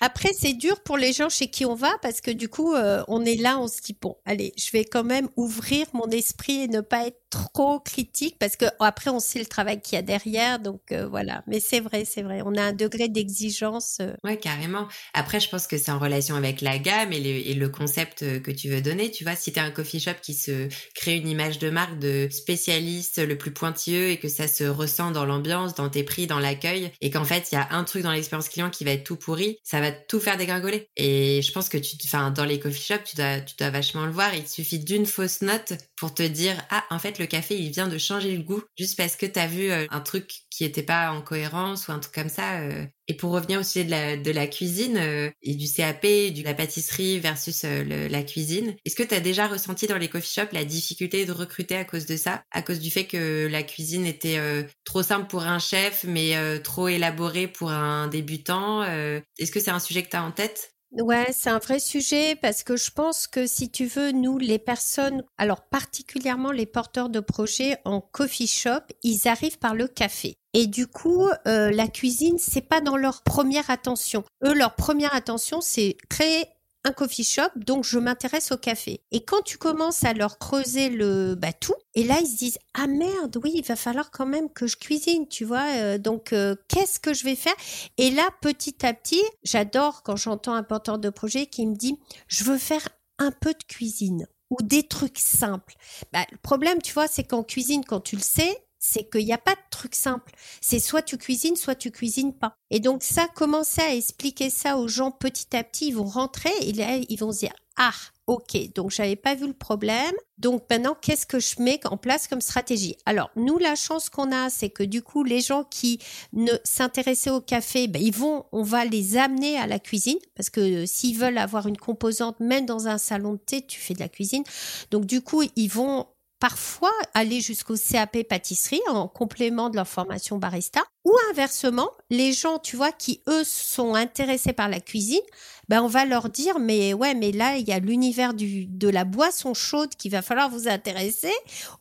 [0.00, 3.02] après, c'est dur pour les gens chez qui on va parce que du coup, euh,
[3.08, 6.62] on est là, on se dit bon, allez, je vais quand même ouvrir mon esprit
[6.62, 9.98] et ne pas être trop critique parce que après, on sait le travail qu'il y
[9.98, 11.42] a derrière, donc euh, voilà.
[11.46, 13.98] Mais c'est vrai, c'est vrai, on a un degré d'exigence.
[14.00, 14.12] Euh.
[14.24, 14.86] Ouais, carrément.
[15.14, 18.68] Après, je pense que c'est en relation avec la gamme et, le concept que tu
[18.68, 19.10] veux donner.
[19.10, 21.98] Tu vois, si tu as un coffee shop qui se crée une image de marque
[21.98, 26.26] de spécialiste le plus pointilleux et que ça se ressent dans l'ambiance, dans tes prix,
[26.26, 28.90] dans l'accueil, et qu'en fait, il y a un truc dans l'expérience client qui va
[28.90, 30.88] être tout pourri, ça va tout faire dégringoler.
[30.96, 34.06] Et je pense que tu, enfin, dans les coffee shops, tu dois, tu dois vachement
[34.06, 34.34] le voir.
[34.34, 37.88] Il suffit d'une fausse note pour te dire, ah, en fait, le café, il vient
[37.88, 40.82] de changer le goût juste parce que tu as vu euh, un truc qui n'était
[40.82, 42.60] pas en cohérence ou un truc comme ça.
[43.08, 43.84] Et pour revenir au sujet
[44.16, 44.98] de la, cuisine
[45.42, 49.86] et du CAP, de la pâtisserie versus la cuisine, est-ce que tu as déjà ressenti
[49.86, 52.90] dans les coffee shops la difficulté de recruter à cause de ça, à cause du
[52.90, 54.40] fait que la cuisine était
[54.84, 59.80] trop simple pour un chef, mais trop élaborée pour un débutant Est-ce que c'est un
[59.80, 60.76] sujet que tu as en tête?
[60.92, 64.58] Ouais, c'est un vrai sujet parce que je pense que si tu veux, nous, les
[64.58, 70.38] personnes, alors particulièrement les porteurs de projets en coffee shop, ils arrivent par le café.
[70.58, 74.24] Et du coup, euh, la cuisine, c'est pas dans leur première attention.
[74.42, 76.46] Eux, leur première attention, c'est créer
[76.84, 79.02] un coffee shop, donc je m'intéresse au café.
[79.10, 82.86] Et quand tu commences à leur creuser le tout, et là ils se disent ah
[82.86, 85.66] merde, oui, il va falloir quand même que je cuisine, tu vois.
[85.74, 87.56] Euh, donc euh, qu'est-ce que je vais faire?
[87.98, 91.98] Et là, petit à petit, j'adore quand j'entends un porteur de projet qui me dit
[92.28, 92.88] je veux faire
[93.18, 95.74] un peu de cuisine ou des trucs simples.
[96.14, 99.32] Bah, le problème, tu vois, c'est qu'en cuisine, quand tu le sais, c'est qu'il n'y
[99.32, 100.32] a pas de truc simple.
[100.60, 102.54] C'est soit tu cuisines, soit tu cuisines pas.
[102.70, 106.52] Et donc ça, commencer à expliquer ça aux gens petit à petit, ils vont rentrer
[106.60, 106.72] et
[107.08, 107.92] ils vont se dire ah
[108.26, 110.14] ok, donc j'avais pas vu le problème.
[110.38, 112.96] Donc maintenant, qu'est-ce que je mets en place comme stratégie?
[113.06, 116.00] Alors nous, la chance qu'on a, c'est que du coup, les gens qui
[116.32, 120.50] ne s'intéressaient au café, ben, ils vont, on va les amener à la cuisine parce
[120.50, 124.00] que s'ils veulent avoir une composante, même dans un salon de thé, tu fais de
[124.00, 124.44] la cuisine.
[124.90, 126.06] Donc du coup, ils vont
[126.38, 132.58] parfois aller jusqu'au CAP pâtisserie en complément de leur formation barista ou inversement les gens
[132.58, 135.20] tu vois qui eux sont intéressés par la cuisine
[135.68, 138.88] ben on va leur dire mais ouais mais là il y a l'univers du de
[138.88, 141.32] la boisson chaude qui va falloir vous intéresser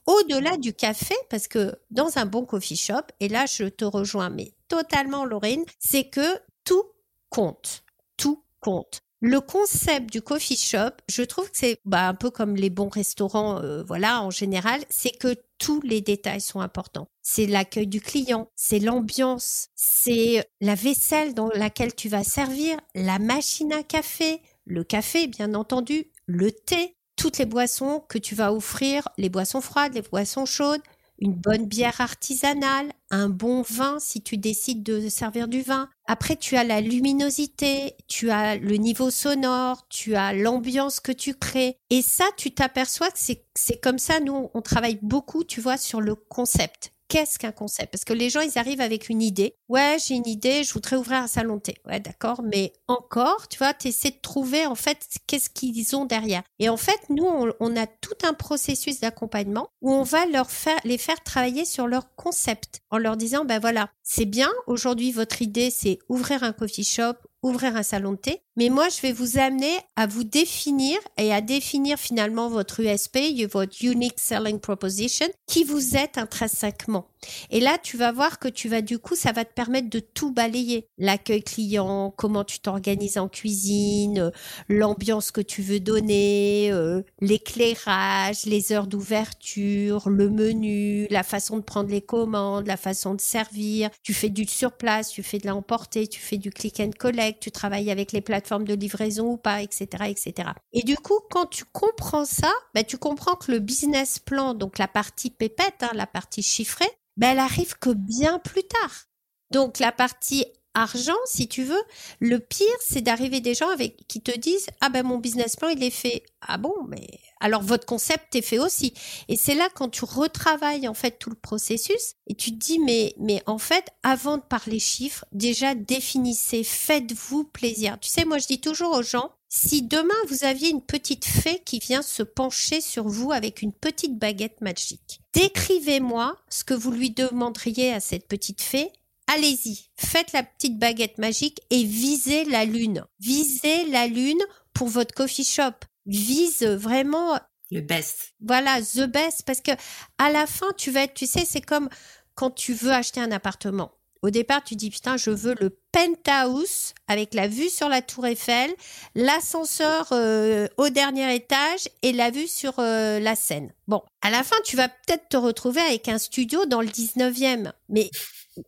[0.05, 4.29] au-delà du café parce que dans un bon coffee shop et là je te rejoins
[4.29, 6.83] mais totalement Lorraine c'est que tout
[7.29, 7.83] compte
[8.15, 12.55] tout compte le concept du coffee shop, je trouve que c'est bah, un peu comme
[12.55, 17.07] les bons restaurants, euh, voilà, en général, c'est que tous les détails sont importants.
[17.21, 23.19] C'est l'accueil du client, c'est l'ambiance, c'est la vaisselle dans laquelle tu vas servir, la
[23.19, 28.53] machine à café, le café, bien entendu, le thé, toutes les boissons que tu vas
[28.53, 30.81] offrir, les boissons froides, les boissons chaudes,
[31.19, 35.89] une bonne bière artisanale, un bon vin si tu décides de servir du vin.
[36.07, 41.33] Après, tu as la luminosité, tu as le niveau sonore, tu as l'ambiance que tu
[41.33, 41.77] crées.
[41.89, 46.01] Et ça, tu t'aperçois que c'est comme ça, nous, on travaille beaucoup, tu vois, sur
[46.01, 47.91] le concept qu'est-ce qu'un concept?
[47.91, 49.55] Parce que les gens, ils arrivent avec une idée.
[49.69, 51.75] Ouais, j'ai une idée, je voudrais ouvrir un salon de thé.
[51.85, 56.05] Ouais, d'accord, mais encore, tu vois, tu essaies de trouver en fait qu'est-ce qu'ils ont
[56.05, 56.43] derrière.
[56.59, 57.25] Et en fait, nous,
[57.59, 61.87] on, a tout un processus d'accompagnement où on va leur faire, les faire travailler sur
[61.87, 66.53] leur concept en leur disant, ben voilà, c'est bien, aujourd'hui, votre idée, c'est ouvrir un
[66.53, 67.15] coffee shop
[67.45, 68.41] ouvrir un salon de thé.
[68.57, 73.17] Mais moi, je vais vous amener à vous définir et à définir finalement votre USP,
[73.51, 77.07] votre Unique Selling Proposition, qui vous êtes intrinsèquement.
[77.49, 79.99] Et là, tu vas voir que tu vas du coup, ça va te permettre de
[79.99, 80.87] tout balayer.
[80.97, 84.31] L'accueil client, comment tu t'organises en cuisine, euh,
[84.69, 91.63] l'ambiance que tu veux donner, euh, l'éclairage, les heures d'ouverture, le menu, la façon de
[91.63, 93.89] prendre les commandes, la façon de servir.
[94.03, 97.51] Tu fais du surplace, tu fais de l'emporter, tu fais du click and collect, tu
[97.51, 100.49] travailles avec les plateformes de livraison ou pas, etc., etc.
[100.71, 104.77] Et du coup, quand tu comprends ça, bah, tu comprends que le business plan, donc
[104.77, 109.05] la partie pépette, hein, la partie chiffrée, ben, elle arrive que bien plus tard.
[109.51, 111.81] Donc la partie argent, si tu veux,
[112.19, 115.69] le pire, c'est d'arriver des gens avec qui te disent ah ben mon business plan
[115.69, 116.23] il est fait.
[116.41, 117.07] Ah bon, mais
[117.39, 118.93] alors votre concept est fait aussi.
[119.27, 122.79] Et c'est là quand tu retravailles en fait tout le processus et tu te dis
[122.79, 127.97] mais mais en fait avant de parler chiffres, déjà définissez, faites-vous plaisir.
[127.99, 131.61] Tu sais moi je dis toujours aux gens si demain vous aviez une petite fée
[131.65, 136.91] qui vient se pencher sur vous avec une petite baguette magique, décrivez-moi ce que vous
[136.91, 138.91] lui demanderiez à cette petite fée.
[139.27, 143.05] Allez-y, faites la petite baguette magique et visez la lune.
[143.19, 144.41] Visez la lune
[144.73, 145.73] pour votre coffee shop.
[146.05, 147.39] Vise vraiment
[147.71, 148.33] le best.
[148.39, 149.71] Voilà, the best parce que
[150.19, 151.89] à la fin tu vas être tu sais c'est comme
[152.35, 153.91] quand tu veux acheter un appartement.
[154.25, 158.25] Au départ, tu dis putain, je veux le penthouse avec la vue sur la tour
[158.25, 158.73] Eiffel,
[159.13, 163.71] l'ascenseur euh, au dernier étage et la vue sur euh, la Seine.
[163.87, 167.71] Bon, à la fin, tu vas peut-être te retrouver avec un studio dans le 19e.
[167.89, 168.09] Mais,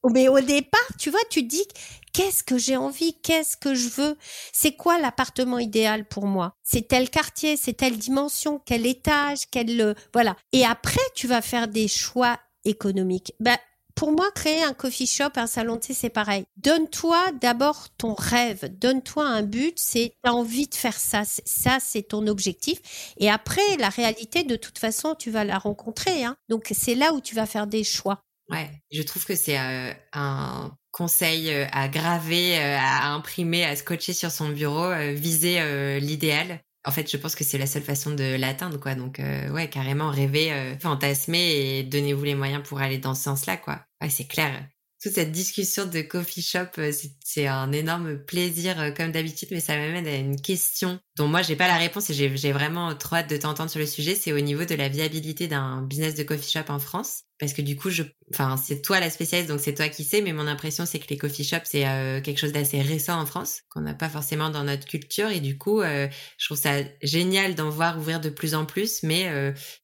[0.09, 1.65] mais au départ, tu vois, tu dis
[2.13, 4.17] qu'est-ce que j'ai envie, qu'est-ce que je veux,
[4.53, 6.55] c'est quoi l'appartement idéal pour moi?
[6.63, 9.79] C'est tel quartier, c'est telle dimension, quel étage, quel...
[9.79, 10.35] Euh, voilà.
[10.51, 13.33] Et après, tu vas faire des choix économiques.
[13.39, 13.57] Ben,
[13.97, 16.45] pour moi, créer un coffee shop, un salon de thé, c'est pareil.
[16.57, 22.03] Donne-toi d'abord ton rêve, donne-toi un but, c'est as envie de faire ça, ça c'est
[22.03, 22.79] ton objectif.
[23.17, 26.23] Et après, la réalité, de toute façon, tu vas la rencontrer.
[26.23, 26.37] Hein.
[26.47, 28.21] Donc c'est là où tu vas faire des choix.
[28.49, 34.49] Ouais, je trouve que c'est un conseil à graver, à imprimer, à scotcher sur son
[34.49, 36.61] bureau, viser l'idéal.
[36.85, 38.95] En fait, je pense que c'est la seule façon de l'atteindre, quoi.
[38.95, 41.39] Donc, ouais, carrément rêver, fantasmer
[41.79, 43.81] et donnez-vous les moyens pour aller dans ce sens-là, quoi.
[44.01, 44.53] Ouais, c'est clair
[45.01, 46.91] toute cette discussion de coffee shop, euh,
[47.23, 51.43] c'est un énorme plaisir euh, comme d'habitude, mais ça m'amène à une question dont moi
[51.43, 54.15] j'ai pas la réponse et j'ai vraiment trop hâte de t'entendre sur le sujet.
[54.15, 57.61] C'est au niveau de la viabilité d'un business de coffee shop en France, parce que
[57.61, 60.47] du coup, je, enfin c'est toi la spécialiste, donc c'est toi qui sais, mais mon
[60.47, 63.81] impression c'est que les coffee shops c'est euh, quelque chose d'assez récent en France, qu'on
[63.81, 67.99] n'a pas forcément dans notre culture, et du coup, je trouve ça génial d'en voir
[67.99, 69.03] ouvrir de plus en plus.
[69.03, 69.23] Mais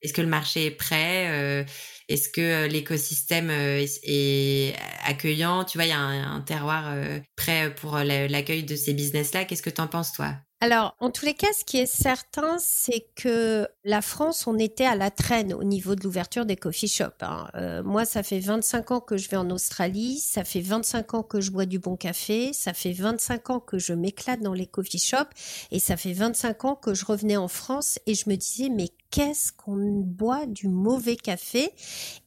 [0.02, 1.65] est-ce que le marché est prêt
[2.10, 5.63] est-ce que euh, l'écosystème euh, est accueillant?
[5.63, 9.46] Tu vois, il y a un, terroir euh, prêt pour l'accueil de ces business-là.
[9.46, 10.36] Qu'est-ce que tu en penses, toi?
[10.63, 14.86] Alors, en tous les cas, ce qui est certain, c'est que la France, on était
[14.86, 17.21] à la traîne au niveau de l'ouverture des coffee shops.
[17.21, 17.82] Hein.
[17.84, 21.41] moi, ça fait 25 ans que je vais en Australie, ça fait 25 ans que
[21.41, 24.99] je bois du bon café, ça fait 25 ans que je m'éclate dans les coffee
[24.99, 25.36] shops,
[25.71, 28.88] et ça fait 25 ans que je revenais en France et je me disais, mais
[29.13, 31.71] qu'est-ce qu'on boit du mauvais café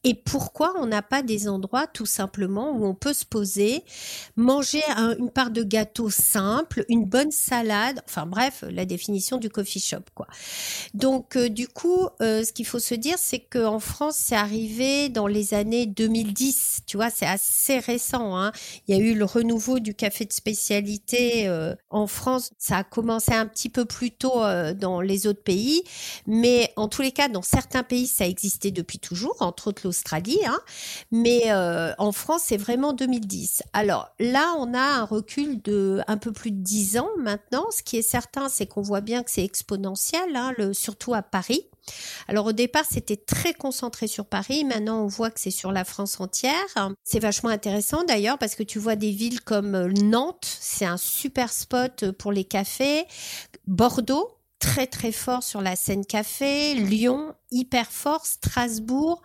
[0.05, 3.83] et pourquoi on n'a pas des endroits tout simplement où on peut se poser,
[4.37, 4.81] manger
[5.19, 10.03] une part de gâteau simple, une bonne salade, enfin bref, la définition du coffee shop
[10.13, 10.27] quoi.
[10.93, 15.09] Donc euh, du coup, euh, ce qu'il faut se dire, c'est qu'en France, c'est arrivé
[15.09, 16.81] dans les années 2010.
[16.85, 18.37] Tu vois, c'est assez récent.
[18.37, 18.51] Hein.
[18.87, 22.51] Il y a eu le renouveau du café de spécialité euh, en France.
[22.57, 24.41] Ça a commencé un petit peu plus tôt
[24.75, 25.83] dans les autres pays,
[26.25, 30.39] mais en tous les cas, dans certains pays, ça existait depuis toujours, entre autres l'Australie.
[30.45, 30.59] Hein.
[31.11, 31.51] mais
[31.97, 33.63] en France, c'est vraiment 2010.
[33.73, 37.65] Alors là, on a un recul de un peu plus de 10 ans maintenant.
[37.71, 41.67] Ce qui est certain, c'est qu'on voit bien que c'est exponentiel, hein, surtout à Paris.
[42.27, 44.63] Alors au départ, c'était très concentré sur Paris.
[44.65, 46.53] Maintenant, on voit que c'est sur la France entière.
[47.03, 51.51] C'est vachement intéressant d'ailleurs parce que tu vois des villes comme Nantes, c'est un super
[51.51, 53.05] spot pour les cafés.
[53.67, 59.21] Bordeaux, très très fort sur la scène café, Lyon hyper fort, Strasbourg.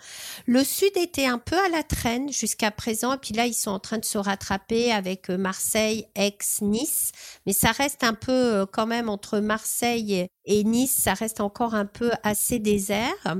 [0.47, 3.71] Le sud était un peu à la traîne jusqu'à présent, et puis là ils sont
[3.71, 7.12] en train de se rattraper avec euh, Marseille, Aix, Nice,
[7.47, 11.75] mais ça reste un peu euh, quand même entre Marseille et Nice, ça reste encore
[11.75, 13.37] un peu assez désert,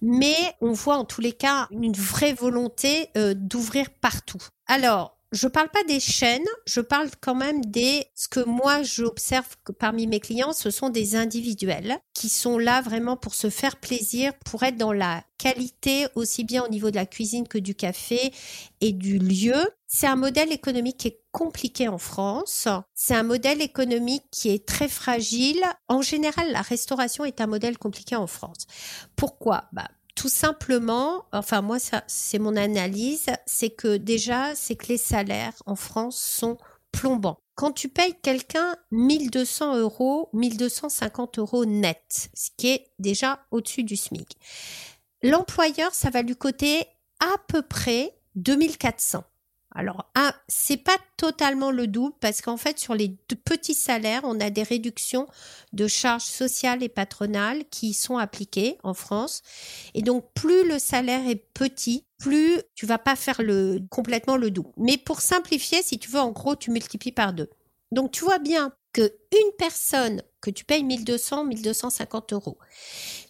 [0.00, 4.42] mais on voit en tous les cas une vraie volonté euh, d'ouvrir partout.
[4.66, 9.46] Alors, je parle pas des chaînes, je parle quand même des ce que moi j'observe
[9.78, 14.32] parmi mes clients, ce sont des individuels qui sont là vraiment pour se faire plaisir,
[14.44, 18.32] pour être dans la qualité aussi bien au niveau de la cuisine que du café
[18.80, 19.68] et du lieu.
[19.86, 22.68] C'est un modèle économique qui est compliqué en France.
[22.94, 25.62] C'est un modèle économique qui est très fragile.
[25.88, 28.66] En général, la restauration est un modèle compliqué en France.
[29.16, 29.64] Pourquoi?
[29.72, 34.98] Bah, tout simplement, enfin moi ça c'est mon analyse, c'est que déjà c'est que les
[34.98, 36.56] salaires en France sont
[36.90, 37.38] plombants.
[37.54, 43.96] Quand tu payes quelqu'un 1200 euros, 1250 euros net, ce qui est déjà au-dessus du
[43.96, 44.36] SMIC,
[45.22, 46.86] l'employeur ça va lui coûter
[47.20, 49.22] à peu près 2400.
[49.76, 53.10] Alors, ce c'est pas totalement le double parce qu'en fait, sur les
[53.44, 55.28] petits salaires, on a des réductions
[55.74, 59.42] de charges sociales et patronales qui sont appliquées en France.
[59.94, 64.50] Et donc, plus le salaire est petit, plus tu vas pas faire le, complètement le
[64.50, 64.70] double.
[64.78, 67.50] Mais pour simplifier, si tu veux, en gros, tu multiplies par deux.
[67.92, 72.58] Donc, tu vois bien que une personne que tu payes 1200, 1250 euros,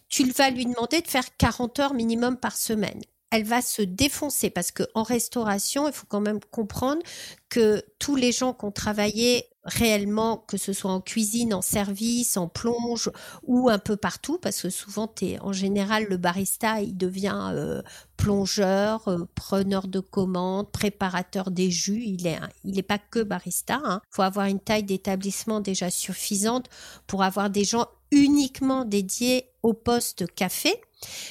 [0.07, 3.01] tu vas lui demander de faire 40 heures minimum par semaine
[3.31, 7.01] elle va se défoncer parce que en restauration, il faut quand même comprendre
[7.49, 12.37] que tous les gens qui ont travaillé réellement, que ce soit en cuisine, en service,
[12.37, 13.11] en plonge
[13.43, 17.81] ou un peu partout, parce que souvent, en général, le barista, il devient euh,
[18.15, 22.01] plongeur, euh, preneur de commandes, préparateur des jus.
[22.05, 23.81] Il est, il est pas que barista.
[23.83, 24.01] Il hein.
[24.09, 26.69] faut avoir une taille d'établissement déjà suffisante
[27.05, 30.73] pour avoir des gens uniquement dédiés au poste café.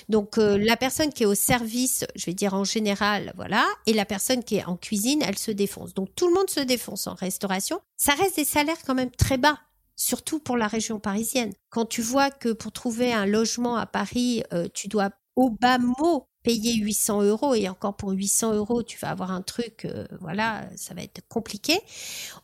[0.09, 3.93] Donc euh, la personne qui est au service, je vais dire en général, voilà, et
[3.93, 5.95] la personne qui est en cuisine, elle se défonce.
[5.95, 7.81] Donc tout le monde se défonce en restauration.
[7.97, 9.59] Ça reste des salaires quand même très bas
[9.97, 11.53] surtout pour la région parisienne.
[11.71, 15.79] Quand tu vois que pour trouver un logement à Paris, euh, tu dois au bas
[15.79, 20.07] mot payer 800 euros et encore pour 800 euros, tu vas avoir un truc, euh,
[20.21, 21.77] voilà, ça va être compliqué.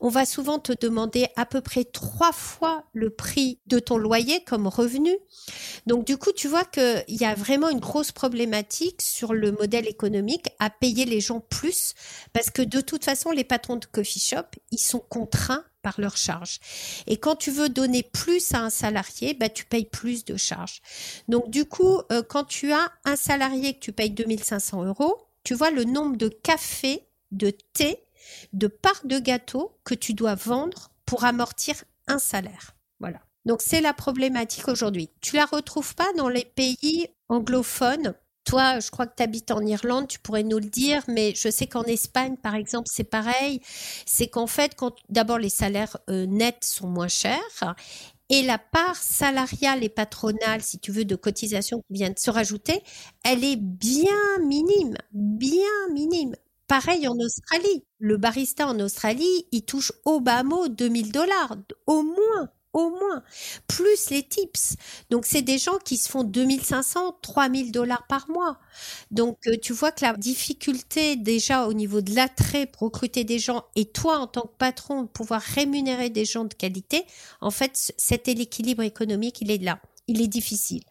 [0.00, 4.42] On va souvent te demander à peu près trois fois le prix de ton loyer
[4.42, 5.16] comme revenu.
[5.86, 9.86] Donc du coup, tu vois qu'il y a vraiment une grosse problématique sur le modèle
[9.86, 11.94] économique à payer les gens plus
[12.32, 16.16] parce que de toute façon, les patrons de coffee shop, ils sont contraints par leur
[16.16, 16.58] charge.
[17.06, 20.80] Et quand tu veux donner plus à un salarié, bah, tu payes plus de charges.
[21.28, 25.54] Donc du coup, euh, quand tu as un salarié que tu payes 2500 euros, tu
[25.54, 27.98] vois le nombre de cafés, de thé,
[28.52, 32.76] de parts de gâteaux que tu dois vendre pour amortir un salaire.
[33.00, 33.20] Voilà.
[33.44, 35.10] Donc c'est la problématique aujourd'hui.
[35.20, 38.14] Tu la retrouves pas dans les pays anglophones.
[38.44, 41.48] Toi, je crois que tu habites en Irlande, tu pourrais nous le dire, mais je
[41.48, 43.60] sais qu'en Espagne, par exemple, c'est pareil.
[44.04, 47.74] C'est qu'en fait, quand d'abord les salaires euh, nets sont moins chers
[48.28, 52.30] et la part salariale et patronale, si tu veux, de cotisation qui vient de se
[52.30, 52.82] rajouter,
[53.24, 56.34] elle est bien minime, bien minime.
[56.66, 57.84] Pareil en Australie.
[57.98, 63.22] Le barista en Australie, il touche au bas mot 2000 dollars, au moins au moins,
[63.68, 64.76] plus les tips.
[65.10, 68.58] Donc, c'est des gens qui se font 2500, 3000 dollars par mois.
[69.10, 73.38] Donc, euh, tu vois que la difficulté déjà au niveau de l'attrait pour recruter des
[73.38, 77.04] gens et toi, en tant que patron, pouvoir rémunérer des gens de qualité,
[77.40, 79.80] en fait, c'était l'équilibre économique, il est là.
[80.08, 80.82] Il est difficile.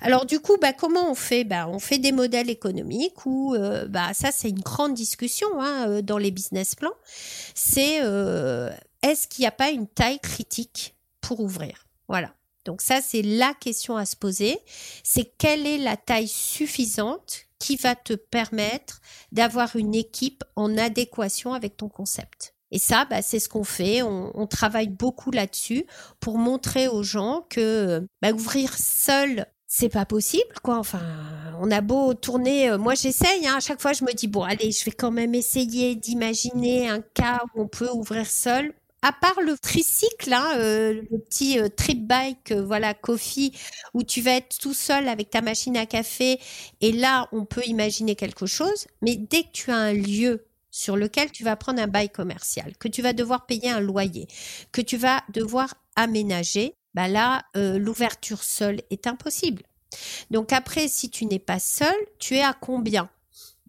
[0.00, 1.44] Alors du coup, bah, comment on fait?
[1.44, 5.88] Bah, On fait des modèles économiques où, euh, bah, ça c'est une grande discussion hein,
[5.90, 6.94] euh, dans les business plans.
[7.54, 8.00] C'est
[9.02, 10.95] est-ce qu'il n'y a pas une taille critique?
[11.26, 11.86] Pour ouvrir.
[12.06, 12.32] Voilà.
[12.64, 14.58] Donc ça, c'est la question à se poser.
[15.02, 19.00] C'est quelle est la taille suffisante qui va te permettre
[19.32, 22.54] d'avoir une équipe en adéquation avec ton concept?
[22.70, 24.02] Et ça, bah, c'est ce qu'on fait.
[24.02, 25.84] On, travaille beaucoup là-dessus
[26.20, 30.78] pour montrer aux gens que bah, ouvrir seul, c'est pas possible, quoi.
[30.78, 31.02] Enfin,
[31.60, 32.70] on a beau tourner.
[32.70, 33.46] Euh, moi, j'essaye.
[33.46, 36.88] Hein, à chaque fois, je me dis bon, allez, je vais quand même essayer d'imaginer
[36.88, 38.72] un cas où on peut ouvrir seul
[39.06, 43.52] à part le tricycle, hein, euh, le petit euh, trip bike, euh, voilà, coffee,
[43.94, 46.40] où tu vas être tout seul avec ta machine à café,
[46.80, 48.88] et là, on peut imaginer quelque chose.
[49.02, 52.76] Mais dès que tu as un lieu sur lequel tu vas prendre un bail commercial,
[52.78, 54.26] que tu vas devoir payer un loyer,
[54.72, 59.62] que tu vas devoir aménager, bah là, l'ouverture seule est impossible.
[60.32, 63.08] Donc après, si tu n'es pas seul, tu es à combien?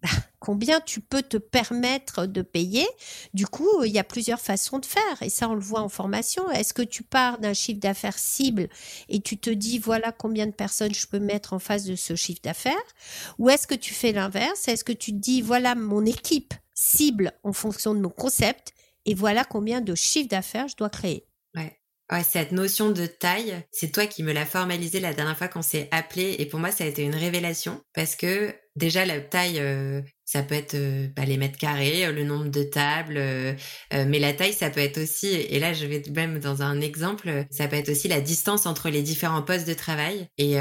[0.02, 0.08] Bah,
[0.38, 2.86] combien tu peux te permettre de payer.
[3.34, 5.88] Du coup, il y a plusieurs façons de faire et ça, on le voit en
[5.88, 6.50] formation.
[6.50, 8.68] Est-ce que tu pars d'un chiffre d'affaires cible
[9.08, 12.14] et tu te dis voilà combien de personnes je peux mettre en face de ce
[12.14, 12.74] chiffre d'affaires?
[13.38, 14.68] Ou est-ce que tu fais l'inverse?
[14.68, 18.72] Est-ce que tu te dis voilà mon équipe cible en fonction de mon concept
[19.04, 21.26] et voilà combien de chiffre d'affaires je dois créer?
[22.10, 25.62] Ouais, cette notion de taille, c'est toi qui me l'as formalisé la dernière fois qu'on
[25.62, 29.60] s'est appelé et pour moi ça a été une révélation parce que déjà la taille,
[29.60, 33.18] euh, ça peut être euh, bah, les mètres carrés, euh, le nombre de tables,
[33.92, 37.46] mais la taille ça peut être aussi, et là je vais même dans un exemple,
[37.50, 40.28] ça peut être aussi la distance entre les différents postes de travail.
[40.36, 40.56] Et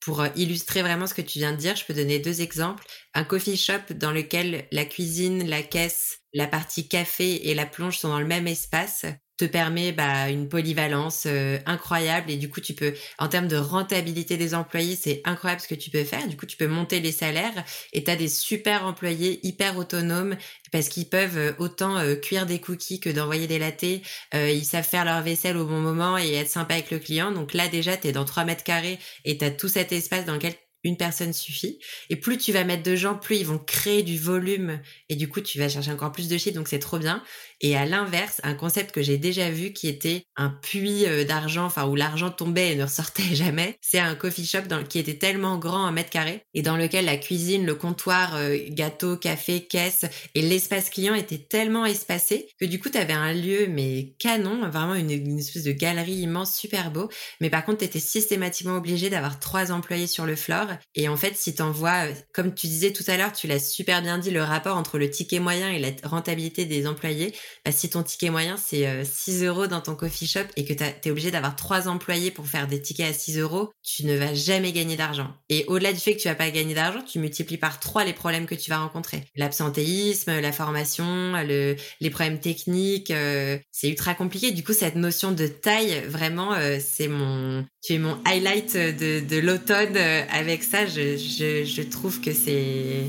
[0.00, 2.84] pour illustrer vraiment ce que tu viens de dire, je peux donner deux exemples.
[3.14, 7.98] Un coffee shop dans lequel la cuisine, la caisse, la partie café et la plonge
[7.98, 9.06] sont dans le même espace
[9.38, 12.30] te permet bah, une polyvalence euh, incroyable.
[12.30, 15.74] Et du coup tu peux en termes de rentabilité des employés c'est incroyable ce que
[15.74, 16.26] tu peux faire.
[16.28, 20.36] Du coup tu peux monter les salaires et tu as des super employés hyper autonomes
[20.72, 24.02] parce qu'ils peuvent euh, autant euh, cuire des cookies que d'envoyer des latés.
[24.34, 27.32] Ils savent faire leur vaisselle au bon moment et être sympa avec le client.
[27.32, 30.34] Donc là déjà tu es dans 3 mètres carrés et tu tout cet espace dans
[30.34, 30.54] lequel
[30.84, 31.78] une personne suffit.
[32.10, 34.80] Et plus tu vas mettre de gens, plus ils vont créer du volume.
[35.08, 36.56] Et du coup, tu vas chercher encore plus de chiffres.
[36.56, 37.22] Donc, c'est trop bien.
[37.60, 41.64] Et à l'inverse, un concept que j'ai déjà vu qui était un puits euh, d'argent,
[41.64, 45.18] enfin où l'argent tombait et ne ressortait jamais, c'est un coffee shop dans, qui était
[45.18, 49.66] tellement grand un mètre carré et dans lequel la cuisine, le comptoir, euh, gâteau, café,
[49.66, 50.04] caisse
[50.34, 54.68] et l'espace client était tellement espacé que du coup tu avais un lieu mais canon,
[54.70, 57.08] vraiment une, une, espèce de galerie immense, super beau.
[57.40, 60.67] Mais par contre, tu étais systématiquement obligé d'avoir trois employés sur le floor.
[60.94, 64.02] Et en fait, si t'envoies, euh, comme tu disais tout à l'heure, tu l'as super
[64.02, 67.90] bien dit, le rapport entre le ticket moyen et la rentabilité des employés, bah, si
[67.90, 71.10] ton ticket moyen c'est 6 euh, euros dans ton coffee shop et que tu es
[71.10, 74.72] obligé d'avoir trois employés pour faire des tickets à 6 euros, tu ne vas jamais
[74.72, 75.32] gagner d'argent.
[75.48, 78.12] Et au-delà du fait que tu vas pas gagner d'argent, tu multiplies par trois les
[78.12, 79.24] problèmes que tu vas rencontrer.
[79.36, 84.50] L'absentéisme, la formation, le, les problèmes techniques, euh, c'est ultra compliqué.
[84.50, 89.38] Du coup, cette notion de taille, vraiment, euh, c'est mon, tu mon highlight de, de
[89.38, 89.96] l'automne.
[89.96, 93.04] avec ça, je, trouve que c'est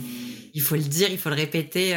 [0.53, 1.95] il faut le dire, il faut le répéter,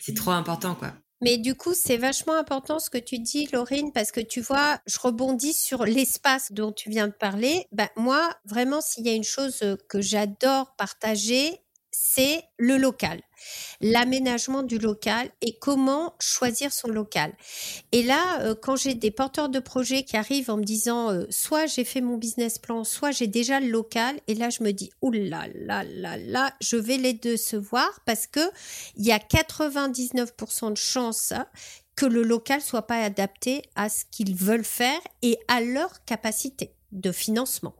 [0.00, 0.92] c'est trop important quoi.
[1.20, 4.78] Mais du coup, c'est vachement important ce que tu dis, Laurine, parce que tu vois,
[4.86, 7.66] je rebondis sur l'espace dont tu viens de parler.
[7.72, 11.60] Ben, moi, vraiment, s'il y a une chose que j'adore partager,
[11.90, 13.20] c'est le local,
[13.80, 17.32] l'aménagement du local et comment choisir son local.
[17.92, 21.26] Et là, euh, quand j'ai des porteurs de projets qui arrivent en me disant euh,
[21.30, 24.72] soit j'ai fait mon business plan, soit j'ai déjà le local, et là je me
[24.72, 28.50] dis oulala, là là là, je vais les décevoir parce que
[28.96, 31.32] il y a 99% de chances
[31.96, 36.77] que le local soit pas adapté à ce qu'ils veulent faire et à leur capacité.
[36.92, 37.74] De financement.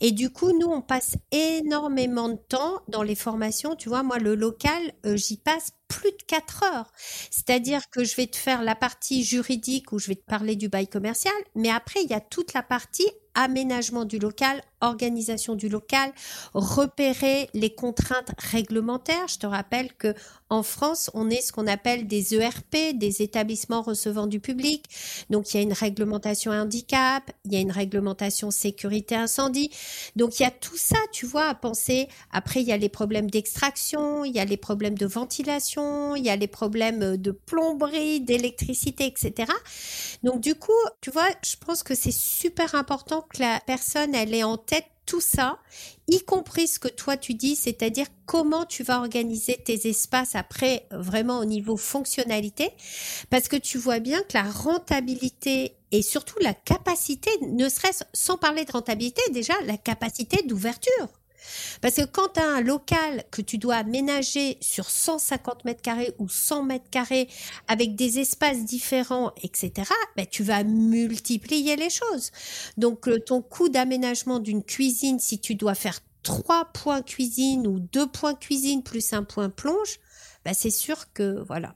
[0.00, 3.76] Et du coup, nous, on passe énormément de temps dans les formations.
[3.76, 6.90] Tu vois, moi, le local, euh, j'y passe plus de quatre heures.
[7.30, 10.68] C'est-à-dire que je vais te faire la partie juridique où je vais te parler du
[10.68, 15.68] bail commercial, mais après, il y a toute la partie aménagement du local, organisation du
[15.68, 16.12] local,
[16.54, 19.28] repérer les contraintes réglementaires.
[19.28, 20.14] Je te rappelle que
[20.50, 24.84] en France, on est ce qu'on appelle des ERP, des établissements recevant du public.
[25.30, 29.70] Donc il y a une réglementation handicap, il y a une réglementation sécurité incendie.
[30.14, 32.08] Donc il y a tout ça, tu vois, à penser.
[32.32, 35.81] Après, il y a les problèmes d'extraction, il y a les problèmes de ventilation,
[36.16, 39.50] il y a les problèmes de plomberie, d'électricité, etc.
[40.22, 44.34] Donc du coup, tu vois, je pense que c'est super important que la personne, elle
[44.34, 45.58] ait en tête tout ça,
[46.08, 50.86] y compris ce que toi tu dis, c'est-à-dire comment tu vas organiser tes espaces après
[50.92, 52.70] vraiment au niveau fonctionnalité,
[53.28, 58.38] parce que tu vois bien que la rentabilité et surtout la capacité, ne serait-ce sans
[58.38, 61.08] parler de rentabilité, déjà la capacité d'ouverture.
[61.80, 66.14] Parce que quand tu as un local que tu dois aménager sur 150 mètres carrés
[66.18, 67.28] ou 100 mètres carrés
[67.68, 69.72] avec des espaces différents, etc.,
[70.16, 72.30] ben, tu vas multiplier les choses.
[72.76, 77.80] Donc, euh, ton coût d'aménagement d'une cuisine, si tu dois faire trois points cuisine ou
[77.80, 79.98] deux points cuisine plus un point plonge,
[80.44, 81.74] ben, c'est sûr que voilà.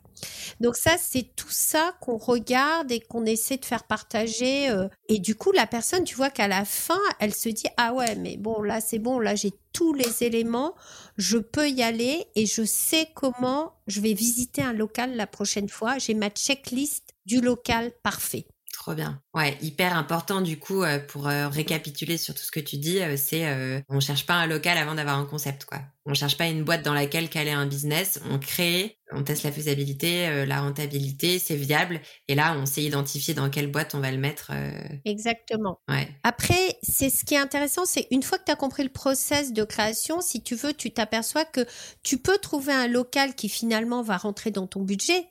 [0.61, 4.69] Donc ça, c'est tout ça qu'on regarde et qu'on essaie de faire partager.
[4.71, 7.93] Euh, et du coup, la personne, tu vois qu'à la fin, elle se dit, ah
[7.93, 10.75] ouais, mais bon, là, c'est bon, là, j'ai tous les éléments,
[11.19, 15.69] je peux y aller et je sais comment je vais visiter un local la prochaine
[15.69, 15.99] fois.
[15.99, 18.47] J'ai ma checklist du local parfait.
[18.79, 19.23] Trop bien.
[19.35, 23.01] Ouais, hyper important du coup euh, pour euh, récapituler sur tout ce que tu dis,
[23.01, 25.79] euh, c'est on cherche pas un local avant d'avoir un concept quoi.
[26.05, 29.51] On cherche pas une boîte dans laquelle caler un business, on crée, on teste la
[29.51, 34.13] faisabilité, la rentabilité, c'est viable et là on sait identifier dans quelle boîte on va
[34.13, 34.53] le mettre.
[35.05, 35.81] Exactement.
[35.89, 36.09] Ouais.
[36.23, 39.53] Après, c'est ce qui est intéressant, c'est une fois que tu as compris le process
[39.53, 41.67] de création, si tu veux, tu t'aperçois que
[42.05, 45.27] tu peux trouver un local qui finalement va rentrer dans ton budget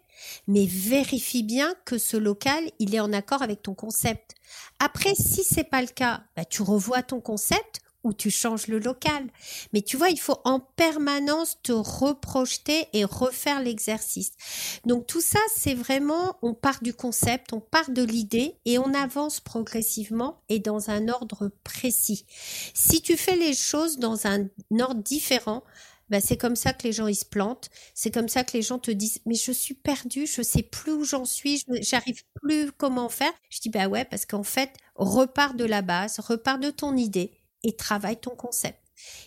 [0.48, 4.36] mais vérifie bien que ce local, il est en accord avec ton concept.
[4.80, 8.80] Après, si c'est pas le cas, bah, tu revois ton concept ou tu changes le
[8.80, 9.26] local.
[9.74, 14.32] Mais tu vois, il faut en permanence te reprojeter et refaire l'exercice.
[14.86, 18.94] Donc tout ça, c'est vraiment, on part du concept, on part de l'idée et on
[18.94, 22.26] avance progressivement et dans un ordre précis.
[22.76, 24.48] Si tu fais les choses dans un
[24.80, 25.64] ordre différent,
[26.10, 27.70] bah, c'est comme ça que les gens ils se plantent.
[27.94, 30.92] C'est comme ça que les gens te disent mais je suis perdu, je sais plus
[30.92, 33.34] où j'en suis, j'arrive plus comment faire.
[33.50, 37.32] Je dis bah ouais parce qu'en fait repars de la base, repars de ton idée
[37.64, 38.80] et travaille ton concept.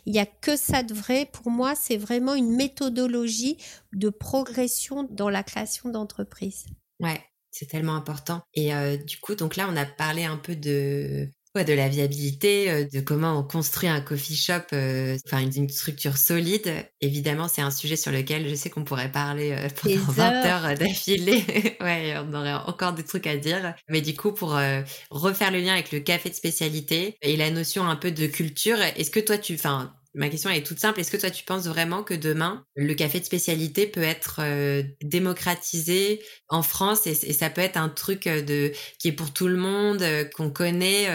[0.06, 1.28] Il n'y a que ça de vrai.
[1.30, 3.58] Pour moi, c'est vraiment une méthodologie
[3.92, 6.66] de progression dans la création d'entreprise.
[7.00, 7.20] Ouais,
[7.50, 8.42] c'est tellement important.
[8.54, 11.28] Et euh, du coup, donc là, on a parlé un peu de
[11.64, 16.16] de la viabilité, euh, de comment on construit un coffee shop, euh, enfin une, structure
[16.16, 16.72] solide.
[17.00, 20.78] Évidemment, c'est un sujet sur lequel je sais qu'on pourrait parler euh, pendant 20 heures,
[20.78, 21.44] d'affilée.
[21.80, 23.74] ouais, on aurait encore des trucs à dire.
[23.88, 24.58] Mais du coup, pour
[25.10, 28.80] refaire le lien avec le café de spécialité et la notion un peu de culture,
[28.96, 31.00] est-ce que toi, tu, enfin, Ma question est toute simple.
[31.00, 34.82] Est-ce que toi, tu penses vraiment que demain, le café de spécialité peut être euh,
[35.02, 39.48] démocratisé en France et, ça peut être un truc euh, de qui est pour tout
[39.48, 41.08] le monde, euh, qu'on connaît,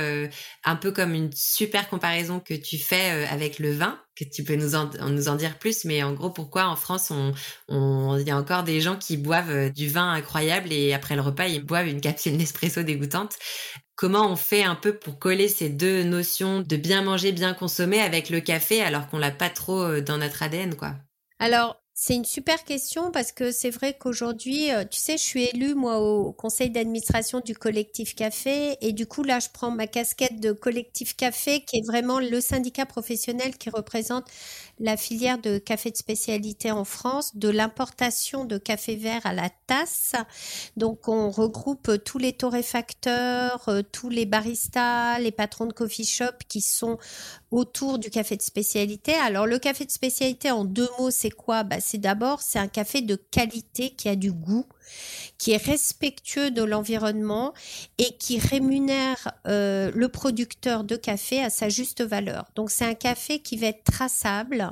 [0.63, 4.55] un peu comme une super comparaison que tu fais avec le vin, que tu peux
[4.55, 5.85] nous en, nous en dire plus.
[5.85, 7.33] Mais en gros, pourquoi en France, on,
[7.69, 11.21] on, il y a encore des gens qui boivent du vin incroyable et après le
[11.21, 13.37] repas, ils boivent une capsule Nespresso dégoûtante?
[13.95, 17.99] Comment on fait un peu pour coller ces deux notions de bien manger, bien consommer
[17.99, 20.95] avec le café alors qu'on l'a pas trop euh, dans notre ADN, quoi?
[21.39, 25.43] Alors, c'est une super question parce que c'est vrai qu'aujourd'hui, euh, tu sais, je suis
[25.43, 29.85] élue moi au conseil d'administration du collectif café et du coup là, je prends ma
[29.85, 34.25] casquette de collectif café qui est vraiment le syndicat professionnel qui représente
[34.79, 39.49] la filière de café de spécialité en France, de l'importation de café vert à la
[39.67, 40.13] tasse.
[40.77, 46.33] Donc on regroupe tous les torréfacteurs, euh, tous les baristas, les patrons de coffee shop
[46.47, 46.97] qui sont
[47.51, 49.13] autour du café de spécialité.
[49.13, 51.63] Alors le café de spécialité en deux mots, c'est quoi?
[51.63, 54.65] Bah, C'est d'abord c'est un café de qualité qui a du goût,
[55.37, 57.53] qui est respectueux de l'environnement
[57.97, 62.45] et qui rémunère euh, le producteur de café à sa juste valeur.
[62.55, 64.71] Donc c'est un café qui va être traçable,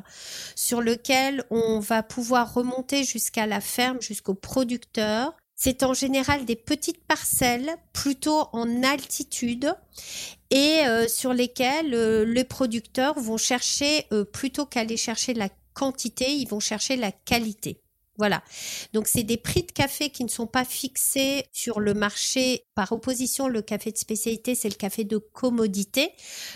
[0.56, 5.36] sur lequel on va pouvoir remonter jusqu'à la ferme, jusqu'au producteur.
[5.56, 9.76] C'est en général des petites parcelles, plutôt en altitude,
[10.50, 16.48] et euh, sur lesquelles euh, les producteurs vont chercher, plutôt qu'aller chercher la quantité, ils
[16.48, 17.81] vont chercher la qualité.
[18.18, 18.44] Voilà.
[18.94, 22.66] Donc c'est des prix de café qui ne sont pas fixés sur le marché.
[22.76, 26.12] Par opposition, le café de spécialité, c'est le café de commodité.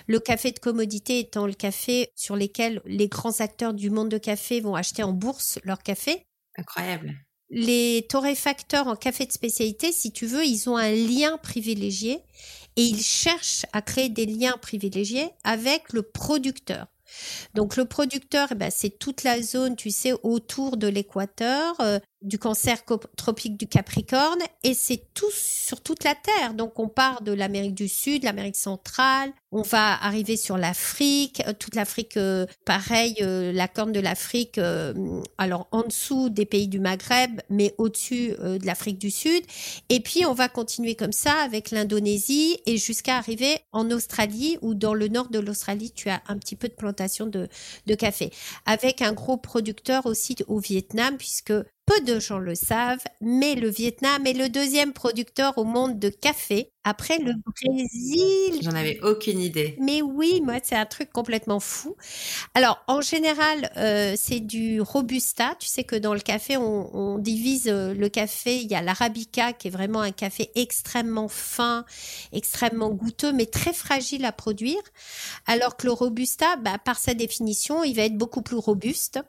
[0.07, 4.17] Le café de commodité étant le café sur lequel les grands acteurs du monde de
[4.17, 6.25] café vont acheter en bourse leur café.
[6.57, 7.15] Incroyable.
[7.49, 12.19] Les torréfacteurs en café de spécialité, si tu veux, ils ont un lien privilégié
[12.75, 16.87] et ils cherchent à créer des liens privilégiés avec le producteur.
[17.53, 21.99] Donc le producteur, eh ben, c'est toute la zone, tu sais, autour de l'équateur, euh,
[22.25, 22.83] du cancer
[23.15, 26.53] tropique du Capricorne, et c'est tout sur toute la Terre.
[26.53, 31.53] Donc on part de l'Amérique du Sud, l'Amérique centrale, on va arriver sur l'Afrique, euh,
[31.57, 34.59] toute l'Afrique, euh, pareil, la corne de l'Afrique,
[35.37, 39.43] alors en dessous des pays du Maghreb, mais au-dessus de l'Afrique du Sud.
[39.89, 44.73] Et puis on va continuer comme ça avec l'Indonésie et jusqu'à arriver en Australie, ou
[44.73, 47.47] dans le nord de l'Australie, tu as un petit peu de plantation de,
[47.85, 48.31] de café,
[48.65, 51.53] avec un gros producteur aussi au Vietnam, puisque
[51.85, 56.09] peu de gens le savent, mais le Vietnam est le deuxième producteur au monde de
[56.09, 58.61] café après le Brésil.
[58.61, 59.75] J'en avais aucune idée.
[59.81, 61.97] Mais oui, moi c'est un truc complètement fou.
[62.53, 65.55] Alors en général, euh, c'est du robusta.
[65.59, 68.57] Tu sais que dans le café, on, divise euh, le café.
[68.57, 71.85] Il y a l'arabica qui est vraiment un café extrêmement fin,
[72.31, 74.81] extrêmement goûteux, mais très fragile à produire.
[75.47, 79.19] Alors que le robusta, bah, par sa définition, il va être beaucoup plus robuste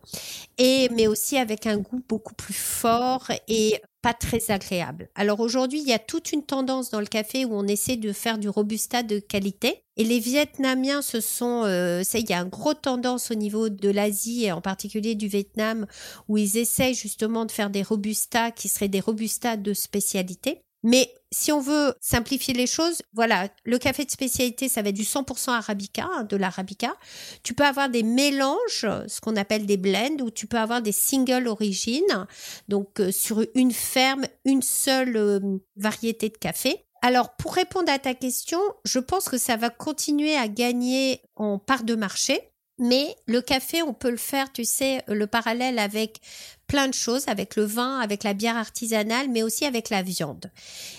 [0.59, 5.09] et mais aussi avec un goût beaucoup plus fort et pas très agréable.
[5.15, 8.13] Alors aujourd'hui, il y a toute une tendance dans le café où on essaie de
[8.13, 9.83] faire du robusta de qualité.
[9.97, 13.69] Et les Vietnamiens, ce sont, euh, ça, il y a une grosse tendance au niveau
[13.69, 15.87] de l'Asie et en particulier du Vietnam
[16.29, 20.66] où ils essayent justement de faire des robustas qui seraient des robustas de spécialité.
[20.87, 24.95] Mais si on veut simplifier les choses, voilà, le café de spécialité, ça va être
[24.95, 26.95] du 100% arabica, hein, de l'arabica.
[27.43, 30.93] Tu peux avoir des mélanges, ce qu'on appelle des blends, ou tu peux avoir des
[30.93, 32.29] single origines,
[32.69, 35.41] donc euh, sur une ferme, une seule euh,
[35.75, 36.85] variété de café.
[37.03, 41.59] Alors, pour répondre à ta question, je pense que ça va continuer à gagner en
[41.59, 42.53] part de marché.
[42.79, 46.21] Mais le café, on peut le faire, tu sais, le parallèle avec
[46.67, 50.51] plein de choses, avec le vin, avec la bière artisanale, mais aussi avec la viande.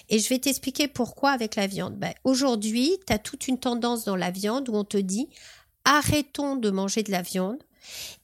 [0.09, 1.95] Et je vais t'expliquer pourquoi avec la viande.
[1.95, 5.29] Ben, Aujourd'hui, tu as toute une tendance dans la viande où on te dit
[5.85, 7.63] arrêtons de manger de la viande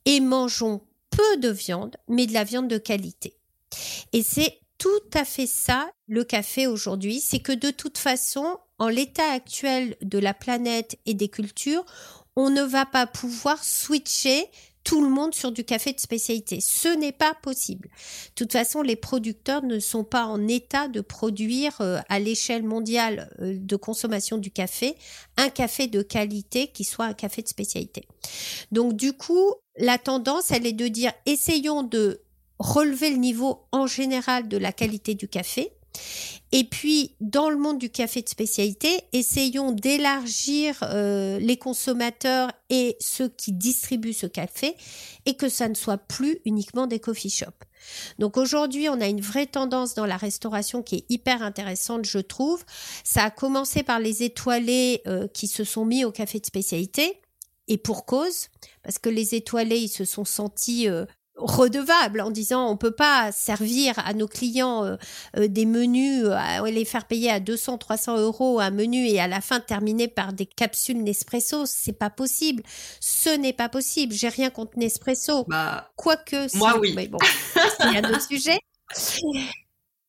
[0.05, 3.35] et mangeons peu de viande, mais de la viande de qualité.
[4.11, 8.89] Et c'est tout à fait ça le café aujourd'hui, c'est que de toute façon, en
[8.89, 11.85] l'état actuel de la planète et des cultures,
[12.35, 14.49] on ne va pas pouvoir switcher
[14.83, 16.59] tout le monde sur du café de spécialité.
[16.61, 17.87] Ce n'est pas possible.
[17.87, 22.63] De toute façon, les producteurs ne sont pas en état de produire euh, à l'échelle
[22.63, 24.95] mondiale euh, de consommation du café
[25.37, 28.05] un café de qualité qui soit un café de spécialité.
[28.71, 32.21] Donc du coup, la tendance, elle est de dire essayons de
[32.59, 35.71] relever le niveau en général de la qualité du café
[36.55, 42.95] et puis, dans le monde du café de spécialité, essayons d'élargir euh, les consommateurs et
[42.99, 44.75] ceux qui distribuent ce café
[45.25, 47.65] et que ça ne soit plus uniquement des coffee shops.
[48.19, 52.19] Donc aujourd'hui, on a une vraie tendance dans la restauration qui est hyper intéressante, je
[52.19, 52.63] trouve.
[53.03, 57.19] Ça a commencé par les étoilés euh, qui se sont mis au café de spécialité.
[57.67, 58.49] Et pour cause,
[58.83, 61.05] parce que les étoilés, ils se sont sentis euh,
[61.35, 64.95] redevable en disant on peut pas servir à nos clients euh,
[65.37, 69.27] euh, des menus euh, les faire payer à 200 300 euros un menu et à
[69.27, 71.65] la fin terminer par des capsules Nespresso.
[71.65, 72.63] C'est pas possible.
[72.99, 74.13] Ce n'est pas possible.
[74.13, 75.45] J'ai rien contre Nespresso.
[75.47, 76.93] Bah, quoique moi oui.
[76.95, 77.19] Mais bon
[77.85, 78.59] il y a d'autres sujets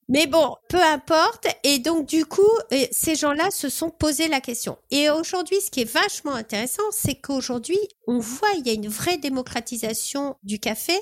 [0.08, 1.46] mais bon, peu importe.
[1.62, 2.42] Et donc, du coup,
[2.72, 4.76] euh, ces gens-là se sont posé la question.
[4.90, 8.88] Et aujourd'hui, ce qui est vachement intéressant, c'est qu'aujourd'hui, on voit, il y a une
[8.88, 10.94] vraie démocratisation du café.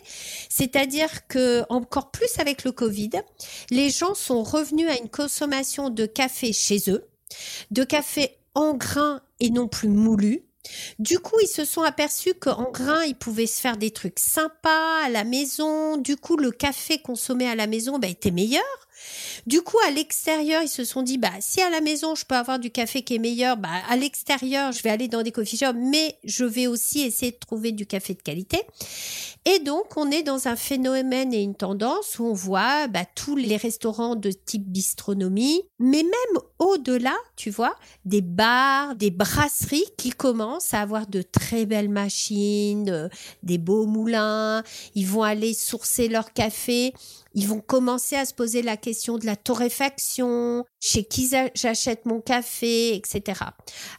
[0.49, 3.11] C'est-à-dire que, encore plus avec le Covid,
[3.71, 7.09] les gens sont revenus à une consommation de café chez eux,
[7.71, 10.45] de café en grains et non plus moulu.
[10.99, 15.05] Du coup, ils se sont aperçus qu'en grain, ils pouvaient se faire des trucs sympas
[15.05, 15.97] à la maison.
[15.97, 18.63] Du coup, le café consommé à la maison bah, était meilleur.
[19.47, 22.35] Du coup, à l'extérieur, ils se sont dit, bah, si à la maison, je peux
[22.35, 25.57] avoir du café qui est meilleur, bah, à l'extérieur, je vais aller dans des coffee
[25.57, 28.61] shops, mais je vais aussi essayer de trouver du café de qualité.
[29.45, 33.35] Et donc, on est dans un phénomène et une tendance où on voit bah, tous
[33.35, 37.75] les restaurants de type bistronomie, mais même au-delà, tu vois,
[38.05, 43.09] des bars, des brasseries qui commencent à avoir de très belles machines, euh,
[43.43, 44.63] des beaux moulins.
[44.95, 46.93] Ils vont aller sourcer leur café
[47.35, 52.21] ils vont commencer à se poser la question de la torréfaction, chez qui j'achète mon
[52.21, 53.41] café, etc.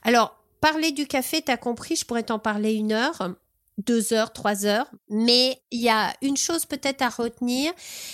[0.03, 3.36] Alors, parler du café, t'as compris, je pourrais t'en parler une heure.
[3.79, 4.89] deux heures, trois heures.
[5.09, 7.73] Mais il y a une chose peut-être à retenir,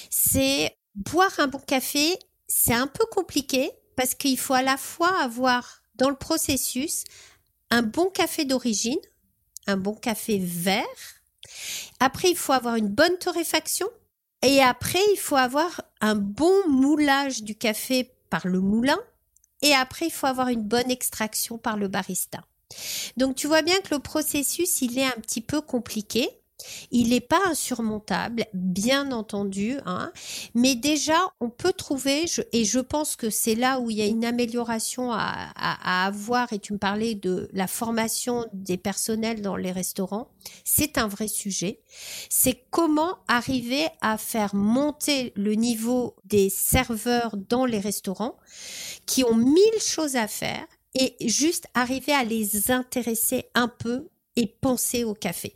[0.10, 2.18] c'est boire un bon café,
[2.48, 7.04] c'est un peu compliqué parce qu'il faut à la fois avoir dans le processus
[7.70, 9.00] un bon café d'origine,
[9.68, 10.86] un bon café vert.
[12.00, 13.88] Après, il faut avoir une bonne torréfaction.
[14.42, 18.98] Et après, il faut avoir un bon moulage du café par le moulin.
[19.62, 22.40] Et après, il faut avoir une bonne extraction par le barista.
[23.18, 26.30] Donc tu vois bien que le processus, il est un petit peu compliqué.
[26.92, 30.12] Il n'est pas insurmontable, bien entendu, hein,
[30.54, 34.06] mais déjà on peut trouver, et je pense que c'est là où il y a
[34.06, 39.56] une amélioration à, à, avoir, et tu me parlais de la formation des personnels dans
[39.56, 40.30] les restaurants,
[40.64, 41.82] c'est un vrai sujet,
[42.30, 48.38] c'est comment arriver à faire monter le niveau des serveurs dans les restaurants
[49.06, 54.08] qui ont mille choses à faire et juste arriver à les intéresser un peu
[54.40, 55.54] et penser au café.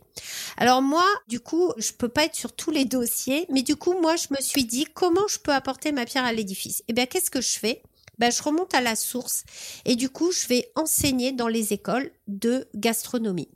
[0.58, 3.98] Alors moi, du coup, je peux pas être sur tous les dossiers, mais du coup,
[3.98, 6.84] moi, je me suis dit comment je peux apporter ma pierre à l'édifice?
[6.86, 7.82] Eh bien, qu'est-ce que je fais?
[8.18, 9.44] Ben, je remonte à la source
[9.86, 13.48] et du coup, je vais enseigner dans les écoles de gastronomie.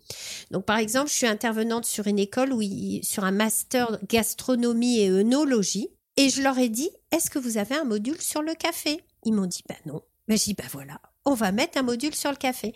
[0.51, 2.63] Donc, par exemple, je suis intervenante sur une école où
[3.03, 7.77] sur un master gastronomie et œnologie et je leur ai dit, est-ce que vous avez
[7.77, 9.05] un module sur le café?
[9.25, 10.03] Ils m'ont dit, ben non.
[10.27, 12.75] Ben, je dis, ben voilà, on va mettre un module sur le café.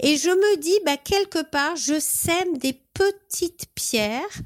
[0.00, 4.42] Et je me dis, bah, quelque part, je sème des petites pierres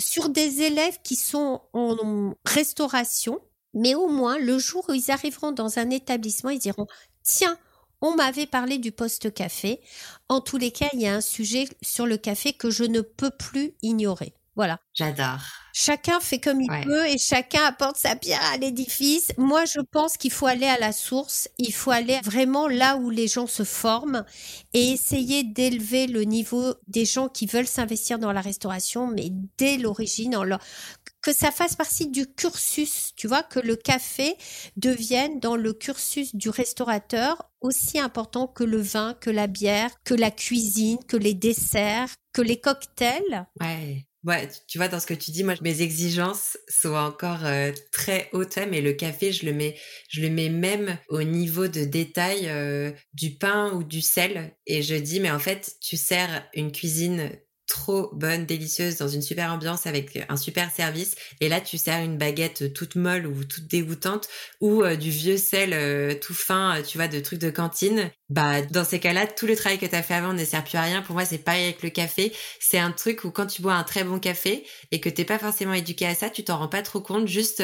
[0.00, 3.40] sur des élèves qui sont en restauration,
[3.74, 6.86] mais au moins, le jour où ils arriveront dans un établissement, ils diront,
[7.22, 7.58] tiens,
[8.00, 9.80] on m'avait parlé du poste café.
[10.28, 13.00] En tous les cas, il y a un sujet sur le café que je ne
[13.00, 14.34] peux plus ignorer.
[14.56, 14.80] Voilà.
[14.94, 15.42] J'adore.
[15.80, 19.30] Chacun fait comme il peut et chacun apporte sa pierre à l'édifice.
[19.38, 21.48] Moi, je pense qu'il faut aller à la source.
[21.56, 24.24] Il faut aller vraiment là où les gens se forment
[24.74, 29.76] et essayer d'élever le niveau des gens qui veulent s'investir dans la restauration, mais dès
[29.76, 30.36] l'origine,
[31.22, 34.36] que ça fasse partie du cursus, tu vois, que le café
[34.76, 40.14] devienne dans le cursus du restaurateur aussi important que le vin, que la bière, que
[40.14, 43.46] la cuisine, que les desserts, que les cocktails.
[43.60, 44.07] Ouais.
[44.24, 48.28] Ouais, tu vois, dans ce que tu dis, moi, mes exigences sont encore euh, très
[48.32, 52.48] hautes, mais le café, je le mets, je le mets même au niveau de détail
[52.48, 54.56] euh, du pain ou du sel.
[54.66, 57.30] Et je dis, mais en fait, tu sers une cuisine
[57.68, 61.14] trop bonne, délicieuse, dans une super ambiance avec un super service.
[61.40, 64.26] Et là, tu sers une baguette toute molle ou toute dégoûtante
[64.60, 68.10] ou euh, du vieux sel euh, tout fin, euh, tu vois, de trucs de cantine.
[68.30, 70.76] Bah, dans ces cas-là, tout le travail que tu as fait avant ne sert plus
[70.76, 71.02] à rien.
[71.02, 72.32] Pour moi, c'est pareil avec le café.
[72.60, 75.38] C'est un truc où quand tu bois un très bon café et que t'es pas
[75.38, 77.26] forcément éduqué à ça, tu t'en rends pas trop compte.
[77.26, 77.62] Juste,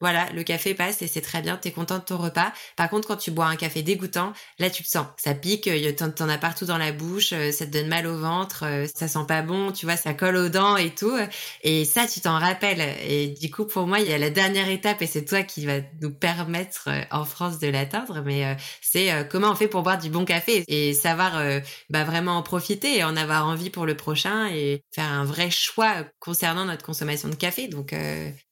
[0.00, 1.56] voilà, le café passe et c'est très bien.
[1.56, 2.52] T'es content de ton repas.
[2.76, 5.06] Par contre, quand tu bois un café dégoûtant, là, tu le sens.
[5.16, 9.08] Ça pique, t'en as partout dans la bouche, ça te donne mal au ventre, ça
[9.08, 11.16] sent pas bon, tu vois, ça colle aux dents et tout.
[11.62, 12.82] Et ça, tu t'en rappelles.
[13.06, 15.66] Et du coup, pour moi, il y a la dernière étape et c'est toi qui
[15.66, 18.22] va nous permettre euh, en France de l'atteindre.
[18.24, 21.42] Mais euh, c'est euh, comment on fait pour boire du bon café et savoir
[21.90, 25.50] bah, vraiment en profiter et en avoir envie pour le prochain et faire un vrai
[25.50, 27.68] choix concernant notre consommation de café.
[27.68, 27.94] Donc,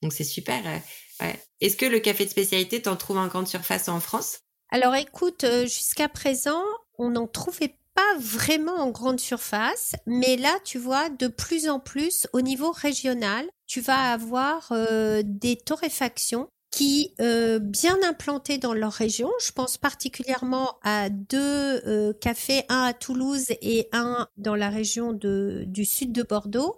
[0.03, 0.63] donc c'est super.
[1.61, 4.41] Est-ce que le café de spécialité, t'en trouves en grande surface en France?
[4.71, 6.63] Alors écoute, jusqu'à présent,
[6.99, 11.79] on n'en trouvait pas vraiment en grande surface, mais là, tu vois, de plus en
[11.79, 18.73] plus au niveau régional, tu vas avoir euh, des torréfactions qui euh, bien implantées dans
[18.73, 19.31] leur région.
[19.45, 25.13] Je pense particulièrement à deux euh, cafés, un à Toulouse et un dans la région
[25.13, 26.77] de, du sud de Bordeaux.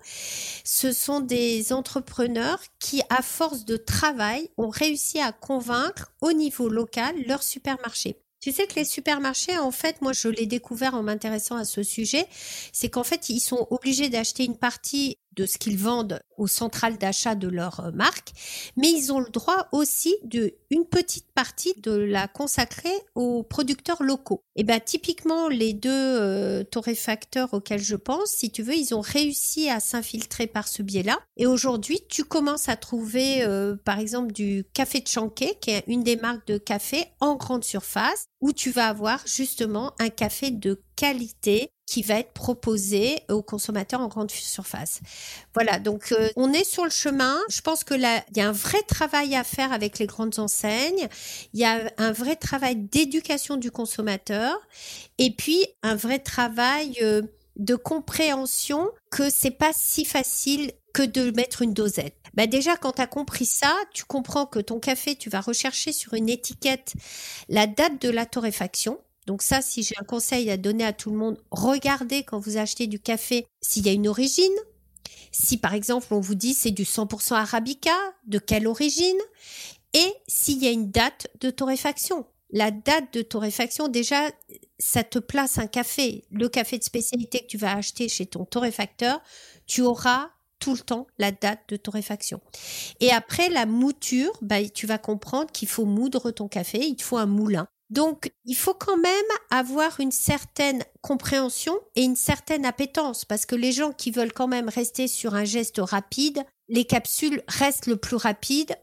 [0.64, 6.68] Ce sont des entrepreneurs qui, à force de travail, ont réussi à convaincre au niveau
[6.68, 8.16] local leur supermarché.
[8.44, 11.82] Tu sais que les supermarchés, en fait, moi je l'ai découvert en m'intéressant à ce
[11.82, 12.26] sujet,
[12.74, 16.98] c'est qu'en fait ils sont obligés d'acheter une partie de ce qu'ils vendent aux centrales
[16.98, 18.32] d'achat de leur euh, marque,
[18.76, 24.02] mais ils ont le droit aussi de une petite partie de la consacrer aux producteurs
[24.02, 24.42] locaux.
[24.56, 29.00] Et ben typiquement les deux euh, torréfacteurs auxquels je pense, si tu veux, ils ont
[29.00, 31.18] réussi à s'infiltrer par ce biais-là.
[31.36, 35.84] Et aujourd'hui, tu commences à trouver euh, par exemple du café de Chanquet, qui est
[35.86, 40.50] une des marques de café en grande surface, où tu vas avoir justement un café
[40.50, 45.00] de qualité qui va être proposé aux consommateurs en grande surface.
[45.54, 47.38] Voilà, donc euh, on est sur le chemin.
[47.48, 50.38] Je pense que là, il y a un vrai travail à faire avec les grandes
[50.38, 51.08] enseignes.
[51.54, 54.54] Il y a un vrai travail d'éducation du consommateur
[55.16, 57.22] et puis un vrai travail euh,
[57.56, 62.16] de compréhension que c'est pas si facile que de mettre une dosette.
[62.34, 65.92] Bah déjà, quand tu as compris ça, tu comprends que ton café, tu vas rechercher
[65.92, 66.94] sur une étiquette
[67.48, 71.10] la date de la torréfaction Donc ça, si j'ai un conseil à donner à tout
[71.10, 74.54] le monde, regardez quand vous achetez du café s'il y a une origine.
[75.32, 79.18] Si par exemple on vous dit c'est du 100% arabica, de quelle origine?
[79.94, 82.24] Et s'il y a une date de torréfaction.
[82.50, 84.30] La date de torréfaction, déjà,
[84.78, 86.24] ça te place un café.
[86.30, 89.20] Le café de spécialité que tu vas acheter chez ton torréfacteur,
[89.66, 92.40] tu auras tout le temps la date de torréfaction.
[93.00, 97.02] Et après la mouture, bah, tu vas comprendre qu'il faut moudre ton café, il te
[97.02, 97.66] faut un moulin.
[97.90, 103.54] Donc, il faut quand même avoir une certaine compréhension et une certaine appétence parce que
[103.54, 107.96] les gens qui veulent quand même rester sur un geste rapide, les capsules restent le
[107.96, 108.74] plus rapide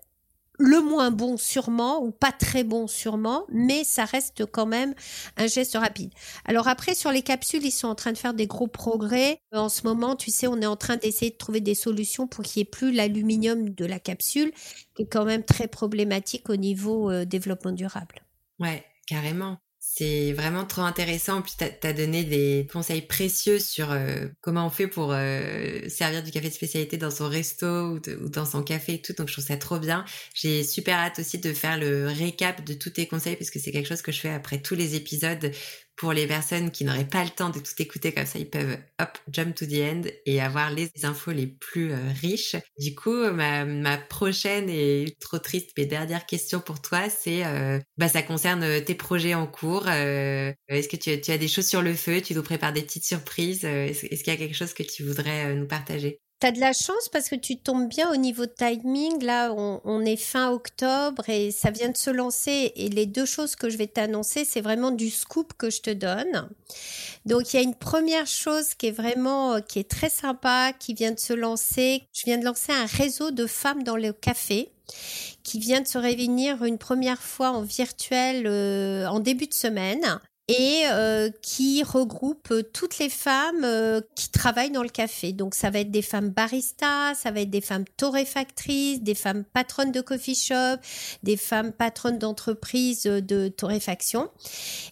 [0.62, 4.94] le moins bon sûrement ou pas très bon sûrement, mais ça reste quand même
[5.38, 6.14] un geste rapide.
[6.46, 9.40] Alors après sur les capsules, ils sont en train de faire des gros progrès.
[9.52, 12.44] En ce moment, tu sais, on est en train d'essayer de trouver des solutions pour
[12.44, 14.52] qu'il n'y ait plus l'aluminium de la capsule,
[14.96, 18.22] qui est quand même très problématique au niveau euh, développement durable.
[18.60, 19.58] Ouais, carrément.
[19.94, 21.42] C'est vraiment trop intéressant.
[21.42, 26.24] Puis, tu as, donné des conseils précieux sur euh, comment on fait pour euh, servir
[26.24, 29.12] du café de spécialité dans son resto ou, ou, dans son café et tout.
[29.12, 30.06] Donc, je trouve ça trop bien.
[30.34, 33.74] J'ai super hâte aussi de faire le récap de tous tes conseils parce que c'est
[33.74, 35.52] quelque chose que je fais après tous les épisodes
[36.02, 38.76] pour les personnes qui n'auraient pas le temps de tout écouter comme ça, ils peuvent
[39.00, 42.56] hop jump to the end et avoir les infos les plus euh, riches.
[42.80, 48.08] Du coup, ma, prochaine et trop triste mais dernière question pour toi, c'est euh, bah
[48.08, 49.88] ça concerne euh, tes projets en cours.
[49.88, 52.20] Est-ce que tu, as des choses sur le feu?
[52.20, 55.54] Tu nous prépares des petites surprises Est-ce qu'il y a quelque chose que tu voudrais
[55.54, 56.20] nous partager?
[56.42, 59.24] T'as de la chance parce que tu tombes bien au niveau de timing.
[59.24, 62.72] Là, on, est fin octobre et ça vient de se lancer.
[62.76, 65.92] Et les deux choses que je vais t'annoncer, c'est vraiment du scoop que je te
[65.92, 66.50] donne.
[67.28, 70.74] Donc, il y a une première chose qui est vraiment, euh, qui est très sympa,
[70.74, 72.02] qui vient de se lancer.
[72.12, 74.72] Je viens de lancer un réseau de femmes dans le café
[75.44, 80.20] qui vient de se réunir une première fois en virtuel euh, en début de semaine
[80.52, 85.32] et euh, qui regroupe toutes les femmes euh, qui travaillent dans le café.
[85.32, 89.46] Donc ça va être des femmes baristas, ça va être des femmes torréfactrices, des femmes
[89.46, 90.82] patronnes de coffee shop,
[91.24, 94.30] des femmes patronnes d'entreprises de torréfaction.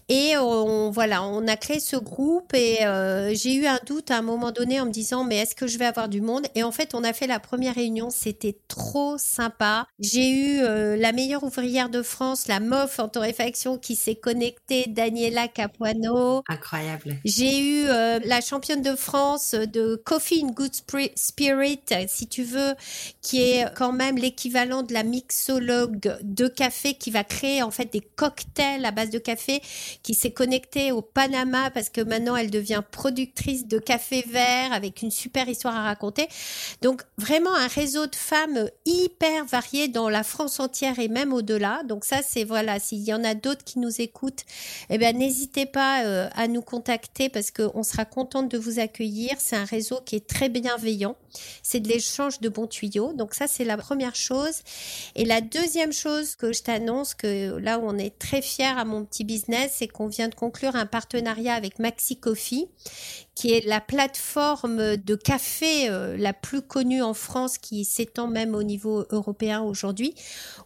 [0.08, 4.18] Et on, voilà, on a créé ce groupe et euh, j'ai eu un doute à
[4.18, 6.46] un moment donné en me disant mais est-ce que je vais avoir du monde?
[6.56, 9.88] Et en fait, on a fait la première réunion, c'était trop sympa.
[10.00, 15.49] J'ai eu la meilleure ouvrière de France, la MOF en torréfaction qui s'est connectée, Daniela
[15.50, 16.44] Capuano.
[16.48, 17.18] Incroyable.
[17.26, 20.74] J'ai eu euh, la championne de France de Coffee in Good
[21.16, 22.76] Spirit, si tu veux,
[23.22, 27.92] qui est quand même l'équivalent de la mixologue de café qui va créer en fait
[27.92, 29.62] des cocktails à base de café,
[30.04, 35.02] qui s'est connectée au Panama parce que maintenant elle devient productrice de café vert avec
[35.02, 36.28] une super histoire à raconter.
[36.82, 41.84] Donc vraiment un réseau de femmes hyper varié dans la France entière et même au-delà.
[41.84, 44.44] Donc ça c'est voilà, s'il y en a d'autres qui nous écoutent,
[44.90, 49.36] eh ben n'hésitez pas euh, à nous contacter parce qu'on sera contente de vous accueillir.
[49.38, 51.16] C'est un réseau qui est très bienveillant.
[51.64, 53.14] C'est de l'échange de bons tuyaux.
[53.14, 54.62] Donc ça, c'est la première chose.
[55.16, 58.86] Et la deuxième chose que je t'annonce, que là où on est très fiers à
[58.86, 62.68] mon petit business, c'est qu'on vient de conclure un partenariat avec Maxi Coffee,
[63.40, 68.54] qui est la plateforme de café euh, la plus connue en France, qui s'étend même
[68.54, 70.14] au niveau européen aujourd'hui,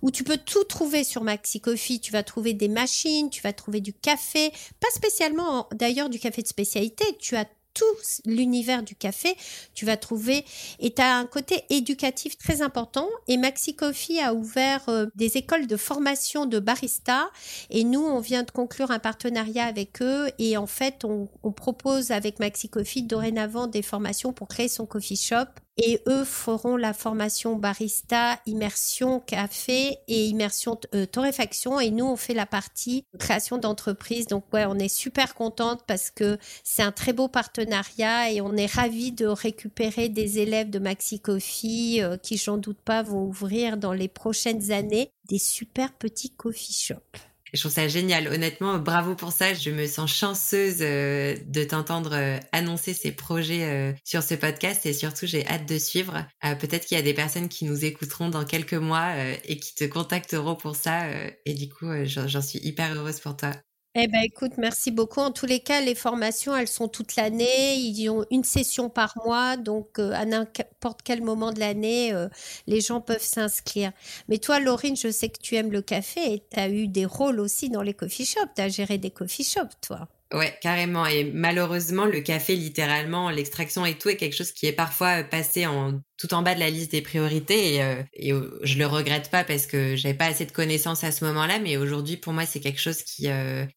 [0.01, 1.99] où tu peux tout trouver sur Maxi Coffee.
[1.99, 6.41] Tu vas trouver des machines, tu vas trouver du café, pas spécialement d'ailleurs du café
[6.41, 7.84] de spécialité, tu as tout
[8.26, 9.36] l'univers du café,
[9.74, 10.45] tu vas trouver,
[10.80, 13.09] et tu as un côté éducatif très important.
[13.28, 17.30] Et Maxi Coffee a ouvert euh, des écoles de formation de barista,
[17.69, 21.51] et nous, on vient de conclure un partenariat avec eux, et en fait, on, on
[21.51, 26.78] propose avec Maxi Coffee dorénavant des formations pour créer son coffee shop et eux feront
[26.78, 33.05] la formation barista, immersion café et immersion euh, torréfaction et nous on fait la partie
[33.17, 34.28] création d'entreprise.
[34.28, 38.55] Donc ouais, on est super contente parce que c'est un très beau partenariat et on
[38.55, 43.24] est ravis de récupérer des élèves de Maxi Coffee euh, qui j'en doute pas vont
[43.24, 48.27] ouvrir dans les prochaines années des super petits coffee shops je trouve ça génial.
[48.27, 49.53] Honnêtement, bravo pour ça.
[49.53, 54.85] Je me sens chanceuse euh, de t'entendre euh, annoncer ces projets euh, sur ce podcast
[54.85, 56.25] et surtout, j'ai hâte de suivre.
[56.59, 59.13] Peut-être qu'il y a des personnes qui nous écouteront dans quelques mois
[59.45, 61.05] et qui te contacteront pour ça.
[61.45, 63.51] et du coup, j'en suis hyper heureuse pour toi.
[63.95, 65.19] Eh ben écoute, merci beaucoup.
[65.19, 67.75] En tous les cas, les formations, elles sont toute l'année.
[67.75, 72.27] Ils ont une session par mois, donc euh, à n'importe quel moment de l'année, euh,
[72.65, 73.91] les gens peuvent s'inscrire.
[74.29, 77.05] Mais toi, Laurine, je sais que tu aimes le café et tu as eu des
[77.05, 78.49] rôles aussi dans les coffee shops.
[78.55, 80.07] Tu as géré des coffee shops, toi.
[80.33, 81.05] Ouais, carrément.
[81.05, 85.67] Et malheureusement, le café, littéralement, l'extraction et tout est quelque chose qui est parfois passé
[85.67, 87.82] en tout en bas de la liste des priorités et,
[88.14, 88.34] et
[88.64, 91.78] je le regrette pas parce que j'avais pas assez de connaissances à ce moment-là, mais
[91.78, 93.28] aujourd'hui pour moi c'est quelque chose qui,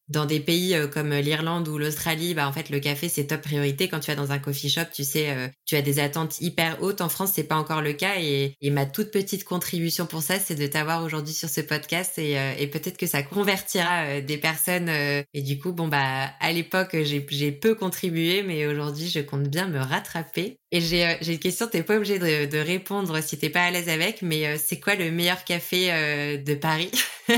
[0.07, 3.87] dans des pays comme l'Irlande ou l'Australie, bah en fait le café c'est top priorité.
[3.87, 7.01] Quand tu vas dans un coffee shop, tu sais, tu as des attentes hyper hautes.
[7.01, 10.39] En France c'est pas encore le cas et, et ma toute petite contribution pour ça,
[10.39, 14.89] c'est de t'avoir aujourd'hui sur ce podcast et, et peut-être que ça convertira des personnes.
[14.89, 19.67] et du coup, bon bah à l'époque j'ai peu contribué, mais aujourd'hui je compte bien
[19.67, 20.59] me rattraper.
[20.71, 23.71] Et j'ai euh, une question, t'es pas obligé de, de, répondre si t'es pas à
[23.71, 26.91] l'aise avec, mais euh, c'est quoi le meilleur café euh, de Paris?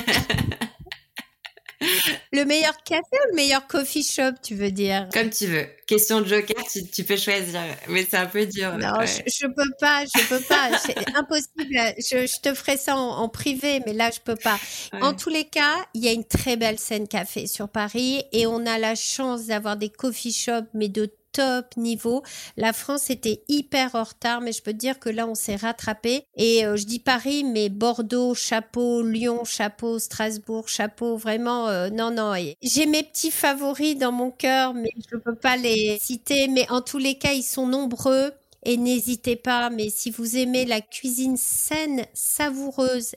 [2.32, 5.08] Le meilleur café ou le meilleur coffee shop, tu veux dire?
[5.14, 5.66] Comme tu veux.
[5.88, 6.64] Question de joker,
[6.94, 8.78] tu, peux choisir, mais c'est un peu dur.
[8.78, 11.76] Non, je, je, peux pas, je peux pas, c'est impossible.
[11.98, 14.60] Je, te ferai ça en, privé, mais là je peux pas.
[15.02, 18.46] En tous les cas, il y a une très belle scène café sur Paris et
[18.46, 21.10] on a la chance d'avoir des coffee shops, mais de
[21.40, 22.22] top niveau.
[22.58, 25.56] La France était hyper en retard, mais je peux te dire que là, on s'est
[25.56, 26.26] rattrapé.
[26.36, 32.12] Et euh, je dis Paris, mais Bordeaux, chapeau, Lyon, chapeau, Strasbourg, chapeau, vraiment, euh, non,
[32.12, 32.34] non.
[32.62, 36.50] J'ai mes petits favoris dans mon cœur, mais je ne peux pas les citer.
[36.50, 38.34] Mais en tous les cas, ils sont nombreux.
[38.64, 43.16] Et n'hésitez pas, mais si vous aimez la cuisine saine, savoureuse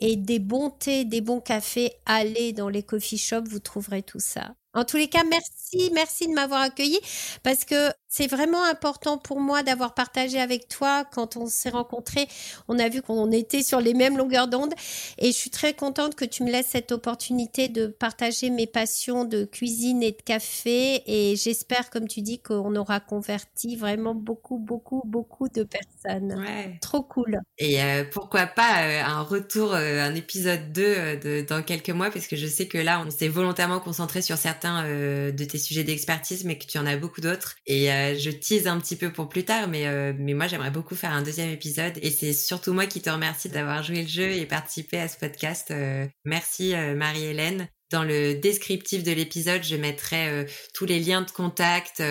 [0.00, 4.20] et des bons thés, des bons cafés, allez dans les coffee shops, vous trouverez tout
[4.20, 4.54] ça.
[4.78, 7.00] En tous les cas, merci, merci de m'avoir accueilli
[7.42, 12.26] parce que c'est vraiment important pour moi d'avoir partagé avec toi quand on s'est rencontrés.
[12.66, 14.74] On a vu qu'on était sur les mêmes longueurs d'onde
[15.18, 19.24] et je suis très contente que tu me laisses cette opportunité de partager mes passions
[19.24, 24.58] de cuisine et de café et j'espère, comme tu dis, qu'on aura converti vraiment beaucoup,
[24.58, 26.34] beaucoup, beaucoup de personnes.
[26.40, 26.76] Ouais.
[26.80, 27.40] Trop cool.
[27.58, 32.10] Et euh, pourquoi pas euh, un retour, euh, un épisode 2 de, dans quelques mois
[32.10, 35.84] parce que je sais que là, on s'est volontairement concentré sur certains de tes sujets
[35.84, 39.12] d'expertise mais que tu en as beaucoup d'autres et euh, je tease un petit peu
[39.12, 42.32] pour plus tard, mais, euh, mais moi j'aimerais beaucoup faire un deuxième épisode et c'est
[42.32, 45.70] surtout moi qui te remercie d'avoir joué le jeu et participé à ce podcast.
[45.70, 47.68] Euh, merci Marie-Hélène.
[47.90, 52.02] Dans le descriptif de l'épisode, je mettrai tous les liens de contact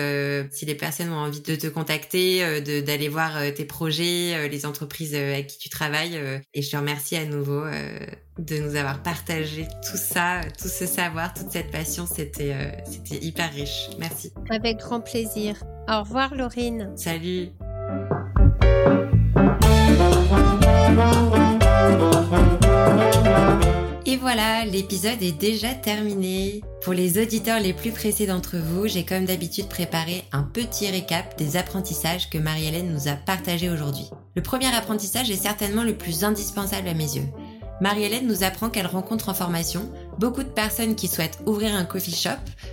[0.52, 5.46] si les personnes ont envie de te contacter, d'aller voir tes projets, les entreprises avec
[5.46, 6.18] qui tu travailles.
[6.54, 7.64] et je te remercie à nouveau
[8.38, 12.06] de nous avoir partagé tout ça, tout ce savoir, toute cette passion.
[12.06, 12.54] C'était
[12.84, 13.90] c'était hyper riche.
[13.98, 14.32] Merci.
[14.50, 15.62] Avec grand plaisir.
[15.88, 16.92] Au revoir Laurine.
[16.96, 17.50] Salut.
[24.18, 26.60] Voilà, l'épisode est déjà terminé.
[26.82, 31.38] Pour les auditeurs les plus pressés d'entre vous, j'ai comme d'habitude préparé un petit récap
[31.38, 34.10] des apprentissages que Marie-Hélène nous a partagés aujourd'hui.
[34.34, 37.26] Le premier apprentissage est certainement le plus indispensable à mes yeux.
[37.80, 39.88] Marie-Hélène nous apprend qu'elle rencontre en formation
[40.18, 42.30] beaucoup de personnes qui souhaitent ouvrir un coffee shop,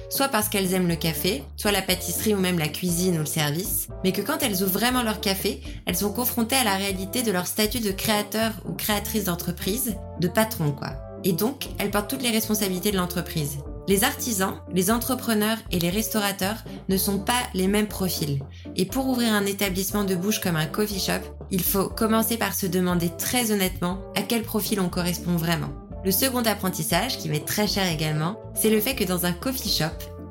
[0.09, 3.25] soit parce qu'elles aiment le café, soit la pâtisserie ou même la cuisine ou le
[3.25, 7.21] service, mais que quand elles ouvrent vraiment leur café, elles sont confrontées à la réalité
[7.21, 11.04] de leur statut de créateur ou créatrice d'entreprise, de patron quoi.
[11.25, 13.57] Et donc, elles portent toutes les responsabilités de l'entreprise.
[13.87, 18.39] Les artisans, les entrepreneurs et les restaurateurs ne sont pas les mêmes profils.
[18.75, 21.21] Et pour ouvrir un établissement de bouche comme un coffee shop,
[21.51, 25.69] il faut commencer par se demander très honnêtement à quel profil on correspond vraiment.
[26.03, 29.69] Le second apprentissage, qui m'est très cher également, c'est le fait que dans un coffee
[29.69, 29.85] shop,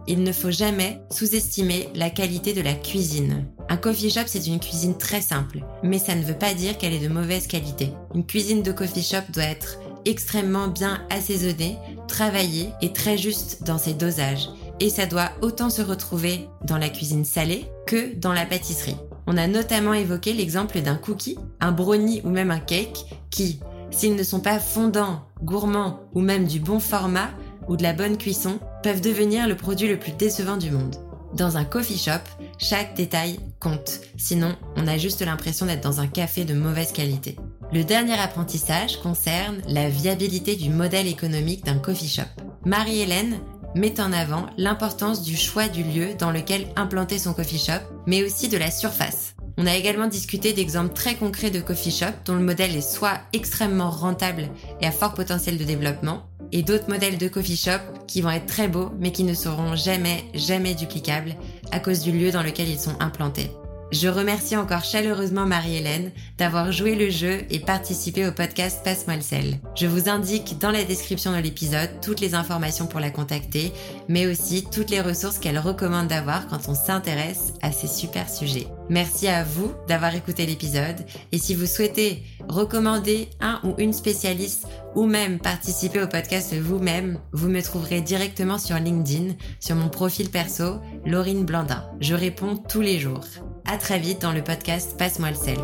[0.07, 3.47] il ne faut jamais sous-estimer la qualité de la cuisine.
[3.68, 6.92] Un coffee shop, c'est une cuisine très simple, mais ça ne veut pas dire qu'elle
[6.92, 7.90] est de mauvaise qualité.
[8.14, 11.78] Une cuisine de coffee shop doit être extrêmement bien assaisonnée,
[12.09, 14.48] travaillée et très juste dans ses dosages.
[14.80, 18.96] Et ça doit autant se retrouver dans la cuisine salée que dans la pâtisserie.
[19.26, 24.16] On a notamment évoqué l'exemple d'un cookie, un brownie ou même un cake qui, s'ils
[24.16, 27.30] ne sont pas fondants, gourmands ou même du bon format
[27.68, 30.96] ou de la bonne cuisson, peuvent devenir le produit le plus décevant du monde.
[31.32, 32.22] Dans un coffee shop,
[32.59, 37.36] chaque détail compte, sinon on a juste l'impression d'être dans un café de mauvaise qualité.
[37.75, 42.22] Le dernier apprentissage concerne la viabilité du modèle économique d'un coffee shop.
[42.64, 43.41] Marie-Hélène
[43.75, 48.22] met en avant l'importance du choix du lieu dans lequel implanter son coffee shop, mais
[48.22, 49.35] aussi de la surface.
[49.59, 53.18] On a également discuté d'exemples très concrets de coffee shop dont le modèle est soit
[53.33, 54.51] extrêmement rentable
[54.81, 58.47] et à fort potentiel de développement, et d'autres modèles de coffee shop qui vont être
[58.47, 61.35] très beaux mais qui ne seront jamais, jamais duplicables
[61.72, 63.51] à cause du lieu dans lequel ils sont implantés.
[63.91, 69.22] Je remercie encore chaleureusement Marie-Hélène d'avoir joué le jeu et participé au podcast Passe-moi le
[69.22, 69.61] sel.
[69.76, 73.72] Je vous indique dans la description de l'épisode toutes les informations pour la contacter,
[74.09, 78.66] mais aussi toutes les ressources qu'elle recommande d'avoir quand on s'intéresse à ces super sujets.
[78.89, 84.66] Merci à vous d'avoir écouté l'épisode et si vous souhaitez recommander un ou une spécialiste
[84.95, 90.30] ou même participer au podcast vous-même, vous me trouverez directement sur LinkedIn, sur mon profil
[90.30, 91.85] perso, Laurine Blandin.
[92.01, 93.24] Je réponds tous les jours.
[93.67, 95.59] À très vite dans le podcast Passe-moi le sel.